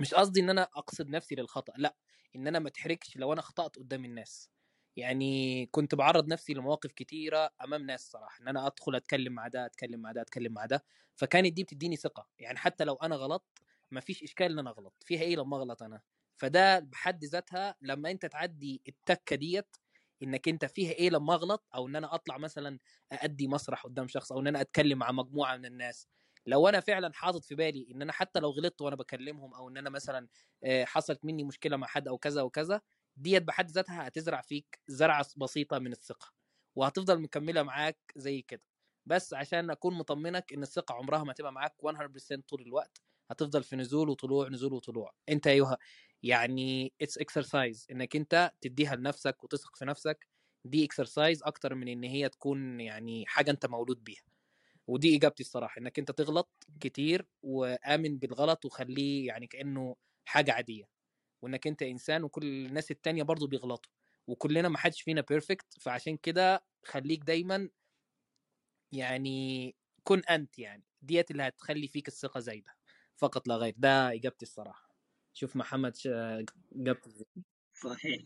[0.00, 1.96] مش قصدي إن أنا أقصد نفسي للخطأ لأ
[2.36, 4.50] إن أنا ما أتحركش لو أنا أخطأت قدام الناس.
[4.96, 9.66] يعني كنت بعرض نفسي لمواقف كتيرة أمام ناس صراحة إن أنا أدخل أتكلم مع ده
[9.66, 10.84] أتكلم مع ده أتكلم مع ده
[11.16, 12.28] فكانت دي بتديني ثقة.
[12.38, 15.82] يعني حتى لو أنا غلط ما فيش إشكال إن أنا أغلط فيها إيه لما أغلط
[15.82, 16.00] أنا؟
[16.42, 19.76] فده بحد ذاتها لما أنت تعدي التكة ديت
[20.22, 22.78] إنك أنت فيها إيه لما أغلط؟ أو إن أنا أطلع مثلا
[23.12, 26.08] ادي مسرح قدام شخص أو إن أنا أتكلم مع مجموعة من الناس.
[26.46, 29.76] لو أنا فعلا حاطط في بالي إن أنا حتى لو غلطت وأنا بكلمهم أو إن
[29.76, 30.28] أنا مثلا
[30.64, 32.80] آه، حصلت مني مشكلة مع حد أو كذا وكذا
[33.16, 36.32] ديت بحد ذاتها هتزرع فيك زرعة بسيطة من الثقة
[36.76, 38.62] وهتفضل مكملة معاك زي كده.
[39.06, 43.76] بس عشان أكون مطمنك إن الثقة عمرها ما تبقى معاك 100% طول الوقت هتفضل في
[43.76, 45.12] نزول وطلوع نزول وطلوع.
[45.28, 45.78] أنت ايها
[46.22, 50.28] يعني it's exercise إنك أنت تديها لنفسك وتثق في نفسك
[50.64, 54.22] دي exercise أكتر من إن هي تكون يعني حاجة أنت مولود بيها.
[54.88, 56.50] ودي إجابتي الصراحة إنك أنت تغلط
[56.80, 59.96] كتير وآمن بالغلط وخليه يعني كأنه
[60.26, 60.88] حاجة عادية.
[61.42, 63.92] وإنك أنت إنسان وكل الناس التانية برضو بيغلطوا
[64.26, 67.68] وكلنا ما حدش فينا perfect فعشان كده خليك دايما
[68.92, 72.76] يعني كن أنت يعني ديت اللي هتخلي فيك الثقة زايدة
[73.16, 73.74] فقط لا غير.
[73.78, 74.81] ده إجابتي الصراحة.
[75.32, 76.46] شوف محمد إزاي
[77.74, 78.22] صحيح.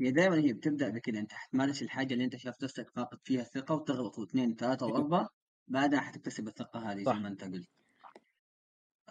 [0.00, 1.18] هي دائما هي بتبدأ بكده.
[1.18, 5.28] أنت حتمارس الحاجة اللي أنت شايف نفسك فاقد فيها الثقه وتغلط واثنين ثلاثة وأربعة
[5.68, 7.14] بعدها حتكتسب الثقة هذه صح.
[7.14, 7.68] زي ما أنت قلت.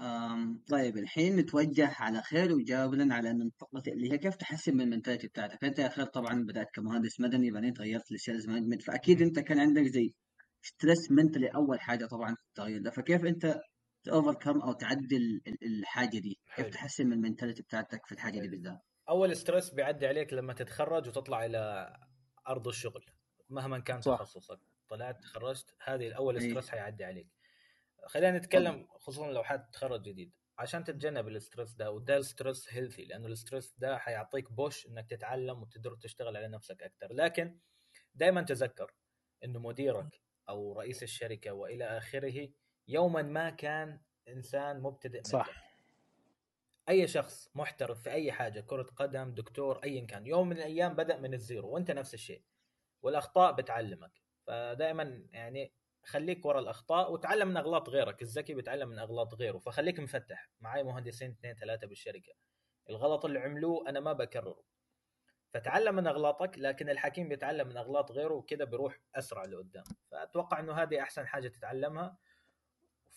[0.01, 4.82] أم طيب الحين نتوجه على خير وجاوب لنا على النقطة اللي هي كيف تحسن من
[4.82, 8.82] ال mentality بتاعتك، أنت يا خير طبعا بدأت كمهندس مدني بعدين تغيرت لل sales management
[8.82, 10.14] فأكيد أنت كان عندك زي
[10.61, 12.91] stress mentally أول حاجة طبعا في التغيير ده.
[12.91, 13.60] فكيف أنت
[14.07, 16.68] ت overcome أو تعدل ال- الحاجة دي؟ كيف.
[16.68, 21.08] تحسن من ال mentality بتاعتك في الحاجة دي بالذات؟ أول stress بيعدي عليك لما تتخرج
[21.08, 21.93] وتطلع إلى
[22.47, 23.05] أرض الشغل
[23.49, 23.99] مهما كان.
[23.99, 26.49] تخصصك طلعت تخرجت هذه الأول إيه.
[26.49, 27.28] stress حيعدي عليك
[28.05, 32.74] خلينا نتكلم خصوصا لو حد تخرج جديد عشان تتجنب ال stress ده وده ال stress
[32.74, 37.60] healthy لأنه ال stress ده حيعطيك push إنك تتعلم وتقدر تشتغل على نفسك أكثر لكن
[38.16, 38.93] دائما تذكر
[39.43, 42.49] إنه مديرك أو رئيس الشركة وإلى آخره
[42.88, 45.31] يوما ما كان إنسان مبتدئ مثلك.
[45.31, 45.67] صح
[46.89, 51.17] أي شخص محترف في أي حاجة كرة قدم دكتور ايا كان يوم من الأيام بدأ
[51.17, 52.43] من الزيرو وأنت نفس الشيء
[53.01, 54.11] والأخطاء بتعلمك.
[54.47, 55.73] فدائما يعني
[56.03, 58.21] خليك ورا الأخطاء وتعلم من أغلاط غيرك.
[58.21, 60.49] الذكي بيتعلم من أغلاط غيره فخليك مفتح.
[60.59, 62.33] معي مهندسين اثنين ثلاثة بالشركة.
[62.89, 64.63] الغلط اللي عملوه أنا ما بكرره.
[65.53, 69.83] فتعلم من أغلاطك لكن الحكيم بيتعلم من أغلاط غيره وكذا بيروح أسرع لقدام.
[70.11, 72.17] فأتوقع إنه هذه أحسن حاجة تتعلمها.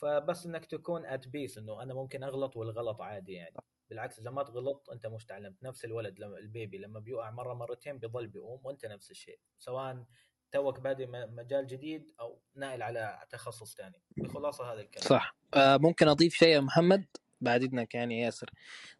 [0.00, 3.56] فبس إنك تكون ات بيس إنه أنا ممكن أغلط والغلط عادي يعني.
[3.90, 5.62] بالعكس إذا ما تغلط أنت مش تعلمت.
[5.62, 9.38] نفس الولد لما البيبي لما بيوقع مرة مرتين بيضل بيقوم وأنت نفس الشيء.
[9.58, 10.04] سواء
[10.52, 15.36] توك بادئ م- مجال جديد أو نائل على تخصص ثاني بخلاصة هذا الكلام صح.
[15.54, 17.04] آه ممكن أضيف شيء يا محمد؟
[17.40, 18.50] بعد إذنك يعني ياسر.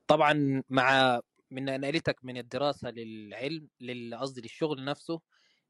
[0.07, 1.21] طبعا مع
[1.51, 5.21] من نقلتك من الدراسة للعلم لل- قصدي للشغل نفسه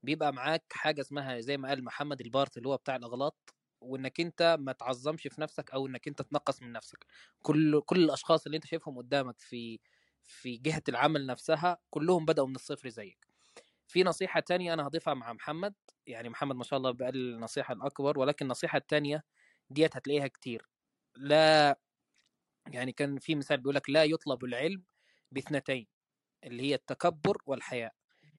[0.03, 3.55] بيبقى معاك حاجة اسمها زي ما قال محمد البارت اللي هو بتاع الأغلاط.
[3.81, 7.07] وإنك أنت ما تعظمش في نفسك أو إنك أنت تنقص من نفسك.
[7.43, 9.81] كل كل الأشخاص اللي أنت شايفهم قدامك في
[10.25, 13.27] في جهة العمل نفسها كلهم بدأوا من الصفر زيك.
[13.87, 15.75] في نصيحة تانية أنا هضيفها مع محمد.
[16.07, 19.25] يعني محمد ما شاء الله بقى النصيحة الأكبر ولكن النصيحة التانية
[19.71, 20.69] ديت هتلاقيها كتير.
[21.17, 21.79] لا
[22.73, 24.85] يعني كان في مثال بيقول لك لا يطلب العلم
[25.33, 25.87] باثنتين
[26.45, 27.95] اللي هي التكبر والحياء.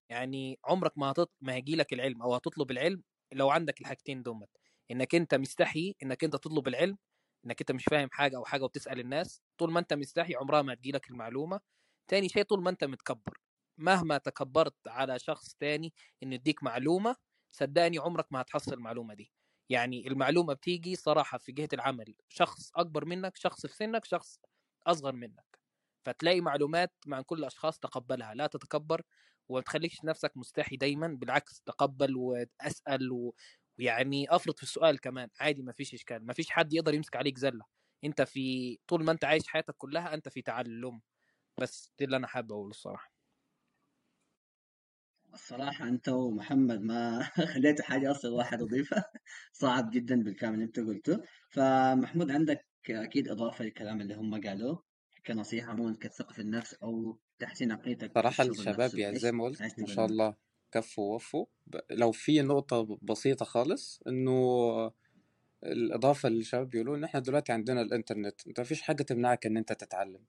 [0.09, 1.31] يعني عمرك ما هتط...
[1.41, 4.49] ما هيجي لك العلم أو هتطلب العلم لو عندك الحاجتين دومت
[4.91, 6.97] إنك أنت مستحي إنك أنت تطلب العلم
[7.45, 10.73] إنك أنت مش فاهم حاجة أو حاجة وبتسال الناس طول ما أنت مستحي عمرها ما
[10.73, 11.59] هتجي لك المعلومة.
[12.07, 13.37] تاني شيء طول ما أنت متكبر.
[13.77, 17.15] مهما تكبرت على شخص تاني انه يديك معلومة
[17.51, 19.31] صدقني عمرك ما هتحصل المعلومة دي.
[19.69, 22.15] يعني المعلومة بتيجي صراحة في جهة العمل.
[22.29, 24.39] شخص أكبر منك شخص في سنك شخص
[24.87, 25.59] أصغر منك.
[26.05, 28.33] فتلاقي معلومات مع كل الأشخاص تقبلها.
[28.33, 29.01] لا تتكبر
[29.49, 33.35] وما تخليكش نفسك مستحي دايما بالعكس تقبل واسال و...
[33.81, 37.37] ويعني أفرض في السؤال كمان عادي ما فيش إشكال ما فيش حد يقدر يمسك عليك
[37.37, 37.65] زلة.
[38.03, 41.01] أنت في طول ما أنت عايش حياتك كلها أنت في تعلم.
[41.61, 43.13] بس دي اللي أنا حابب أقوله الصراحة.
[45.33, 47.23] الصراحة أنت ومحمد ما
[47.53, 49.03] خليتوا حاجة أصلا واحد أضيفها
[49.53, 51.21] صعب جدا بالكلام اللي أنت قلته.
[51.49, 54.83] فمحمود عندك أكيد إضافة للكلام اللي هم قالوه.
[55.25, 59.85] كنصيحة عموما كثقة في النفس أو تحسين عقليتك صراحة الشباب يعني زي ما قلت ما
[59.85, 60.35] شاء؟ الله.
[60.71, 61.45] كفوا ووفوا
[61.91, 64.91] لو في نقطة بسيطة خالص إنه
[65.63, 69.73] الإضافة اللي الشباب بيقولوا إن إحنا دلوقتي عندنا الإنترنت أنت مفيش حاجة تمنعك إن أنت
[69.73, 70.19] تتعلم.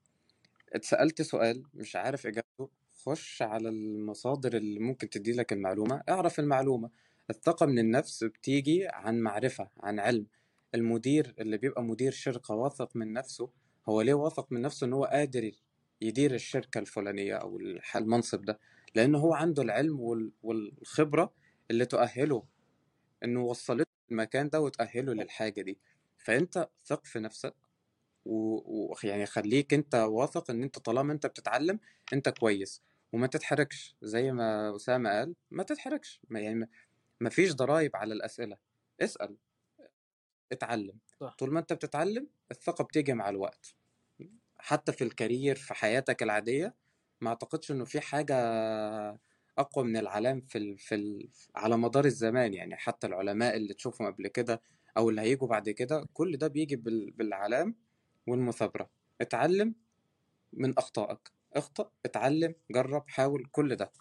[0.72, 6.90] اتسألت سؤال مش عارف إجابته خش على المصادر اللي ممكن تدي لك المعلومة اعرف المعلومة.
[7.30, 10.26] الثقة من النفس بتيجي عن معرفة عن علم.
[10.74, 13.50] المدير اللي بيبقى مدير شركة واثق من نفسه
[13.88, 15.50] هو ليه واثق من نفسه إن هو قادر
[16.00, 17.58] يدير الشركة الفلانية أو
[17.96, 18.58] المنصب ده؟
[18.94, 21.34] لأنه هو عنده العلم وال- والخبرة
[21.70, 22.44] اللي تؤهله
[23.24, 25.78] إنه وصلته المكان ده وتأهله للحاجة دي.
[26.18, 27.54] فأنت ثق في نفسك
[28.24, 31.80] ويعني خليك أنت واثق إن أنت طالما أنت بتتعلم
[32.12, 32.82] أنت كويس.
[33.12, 36.20] وما تتحركش زي ما أسامة قال ما تتحركش.
[36.28, 36.68] ما يعني
[37.20, 38.56] ما- فيش ضرائب على الأسئلة.
[39.00, 39.36] اسأل
[40.52, 40.98] اتعلم.
[41.20, 41.34] صح.
[41.38, 43.74] طول ما أنت بتتعلم الثقة بتيجي مع الوقت.
[44.58, 46.74] حتى في الكارير في حياتك العادية
[47.22, 48.34] ما أعتقدش إنه في حاجة
[49.58, 50.78] أقوى من العلام في ال...
[50.78, 51.28] في ال...
[51.56, 54.62] على مدار الزمان يعني حتى العلماء اللي تشوفهم قبل كده
[54.96, 57.10] أو اللي هيجوا بعد كده كل ده بيجي بال...
[57.10, 57.74] بالعلام
[58.26, 58.90] والمثابرة.
[59.20, 59.74] اتعلم
[60.52, 61.32] من أخطائك.
[61.52, 63.92] اخطأ اتعلم جرب حاول كل ده.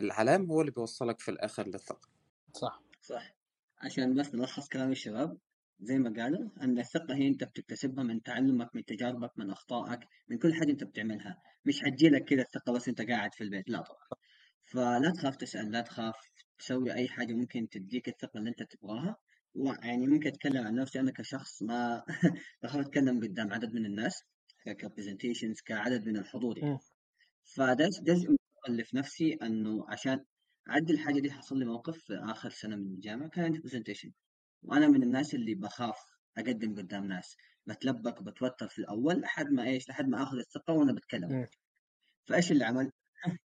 [0.00, 2.08] العلام هو اللي بيوصلك في الآخر للثقة.
[2.54, 2.82] صح.
[3.02, 3.34] صح.
[3.78, 5.38] عشان بس نلخص كلام الشباب
[5.80, 10.38] زي ما قالوا أن الثقة هي أنت بتكتسبها من تعلمك من تجاربك من أخطائك من
[10.38, 11.42] كل حاجة أنت بتعملها.
[11.64, 13.70] مش حتجيلك كده الثقة بس أنت قاعد في البيت.
[13.70, 14.20] لا طبعا.
[14.64, 16.14] فلا تخاف تسأل لا تخاف
[16.58, 19.16] تسوي أي حاجة ممكن تديك الثقة اللي أنت تبغاها.
[19.82, 22.02] يعني ممكن أتكلم عن نفسي أنا كشخص ما
[22.62, 24.22] بخاف أتكلم قدام عدد من الناس
[24.66, 26.78] ك presentations كعدد من الحضور يعني.
[27.44, 28.36] فده جزء من
[28.68, 30.24] اللي في نفسي أنه عشان
[30.70, 34.12] اعدي الحاجة دي حصل لي موقف في آخر سنة من الجامعة كان عندي presentation
[34.62, 35.96] وأنا من الناس اللي بخاف
[36.38, 37.36] أقدم قدام ناس
[37.66, 41.46] بتلبك وبتوتر في الأول لحد ما إيش لحد ما آخذ الثقة وأنا بتكلم مم.
[42.26, 42.90] فإيش اللي عمل؟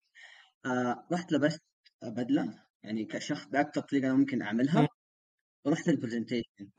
[0.67, 1.63] آه رحت لبست
[2.03, 4.47] بدلة يعني كشخص باكثر طريقة أنا ممكن مم.
[4.47, 4.89] اعملها
[5.65, 6.71] ورحت ال presentation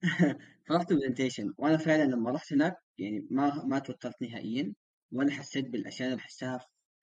[0.66, 4.74] فرحت presentation وأنا فعلا لما رحت هناك يعني ما ما توترت نهائيا
[5.12, 6.58] ولا حسيت بالاشياء اللي بحسها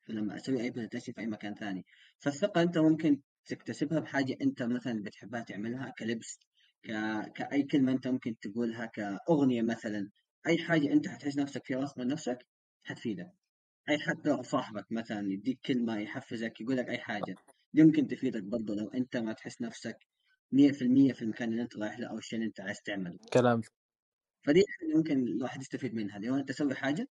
[0.09, 1.85] لما أسوي أي presentation في أي مكان ثاني
[2.19, 6.39] فالثقة أنت ممكن تكتسبها بحاجة أنت مثلا بتحبها تعملها كلبس
[6.83, 6.91] ك...
[7.35, 10.09] كأي كلمة أنت ممكن تقولها كأغنية مثلا
[10.47, 12.37] أي حاجة أنت حتحس نفسك فيها واثق من نفسك
[12.83, 13.31] حتفيدك.
[13.89, 17.35] أي حتى صاحبك مثلا يديك كلمة يحفزك يقول لك أي حاجة
[17.73, 19.97] دي ممكن تفيدك برضه لو أنت ما تحس نفسك
[20.51, 23.19] 100% في المكان اللي أنت رايح له أو الشيء اللي أنت عايز تعمله.
[23.33, 23.61] كلام.
[24.43, 26.19] فدي حاجة ممكن الواحد يستفيد منها.
[26.19, 27.07] لو أنت تسوي حاجة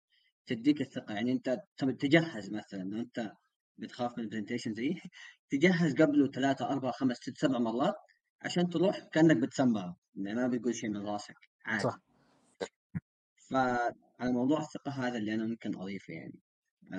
[0.47, 3.33] تديك الثقة يعني أنت تبي تجهز مثلا لو أنت
[3.81, 4.95] بتخاف من البرزنتيشن زي
[5.51, 7.95] تجهز قبله ثلاثة أربعة خمس ست سبع مرات
[8.43, 11.83] عشان تروح كأنك بتسمع يعني ما بتقول شيء من راسك عادي.
[11.83, 12.01] صح.
[13.51, 16.41] فعلى موضوع الثقة هذا اللي أنا ممكن أضيفه يعني.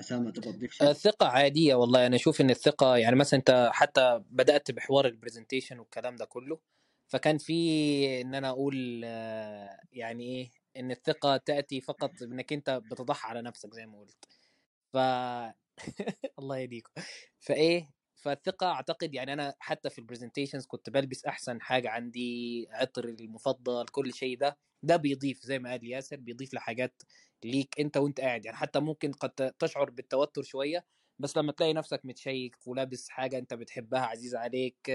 [0.09, 2.07] تبغى تضيف شيء؟ الثقة عادية والله.
[2.07, 6.59] أنا أشوف إن الثقة يعني مثلا أنت حتى بدأت بحوار البرزنتيشن والكلام ده كله
[7.07, 13.29] فكان في إن أنا أقول آه، يعني إيه إن الثقة تأتي فقط بإنك أنت بتضحي
[13.29, 14.25] على نفسك زي ما قلت.
[14.93, 14.97] ف
[16.39, 16.91] الله يهديكم.
[17.39, 23.85] فإيه فالثقة أعتقد يعني أنا حتى في البرزنتيشنز كنت بلبس أحسن حاجة عندي عطر المفضل
[23.85, 24.57] كل شيء ده.
[24.83, 27.01] ده بيضيف زي ما قال ياسر بيضيف لحاجات
[27.43, 28.45] ليك أنت وأنت قاعد.
[28.45, 30.85] يعني حتى ممكن قد تشعر بالتوتر شوية
[31.19, 34.91] بس لما تلاقي نفسك متشيك ولابس حاجة أنت بتحبها عزيزة عليك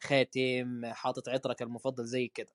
[0.00, 2.52] خاتم حاطط عطرك المفضل زي كده.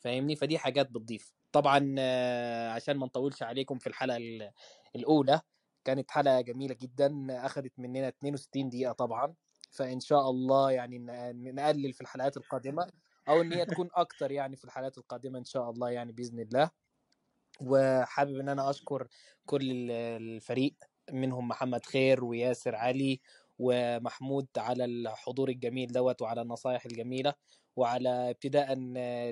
[0.00, 1.32] فاهمني؟ فدي حاجات بتضيف.
[1.52, 4.50] طبعا آه، عشان ما نطولش عليكم في الحلقة ال-
[4.96, 5.40] الأولى
[5.84, 9.34] كانت حلقة جميلة جدا اخذت مننا 62 دقيقة طبعا
[9.70, 10.98] فإن شاء الله يعني
[11.52, 12.90] نقلل في الحلقات القادمة
[13.28, 16.70] أو إن هي تكون أكتر يعني في الحلقات القادمة إن شاء الله يعني بإذن الله.
[17.60, 19.08] وحابب إن أنا أشكر
[19.46, 19.90] كل ال-
[20.22, 20.74] الفريق
[21.12, 23.20] منهم محمد خير وياسر علي
[23.58, 27.34] ومحمود على الحضور الجميل دوت وعلى النصائح الجميلة
[27.76, 28.74] وعلى ابتداء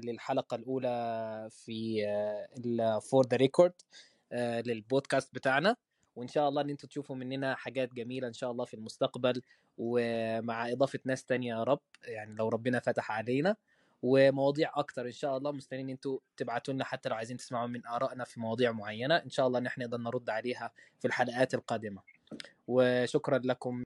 [0.04, 2.02] للحلقة الأولى في
[3.10, 3.72] for the record
[4.66, 5.76] لل podcast بتاعنا.
[6.16, 9.42] وإن شاء الله إن أنتم تشوفوا مننا حاجات جميلة إن شاء الله في المستقبل
[9.78, 13.56] ومع إضافة ناس تانية يا رب يعني لو ربنا فتح علينا
[14.02, 18.24] ومواضيع أكتر إن شاء الله مستنيين أنتوا تبعتوا لنا حتى لو عايزين تسمعوا من آرائنا
[18.24, 22.02] في مواضيع معينة إن شاء الله ان إحنا نقدر نرد عليها في الحلقات القادمة.
[22.68, 23.80] وشكرا لكم.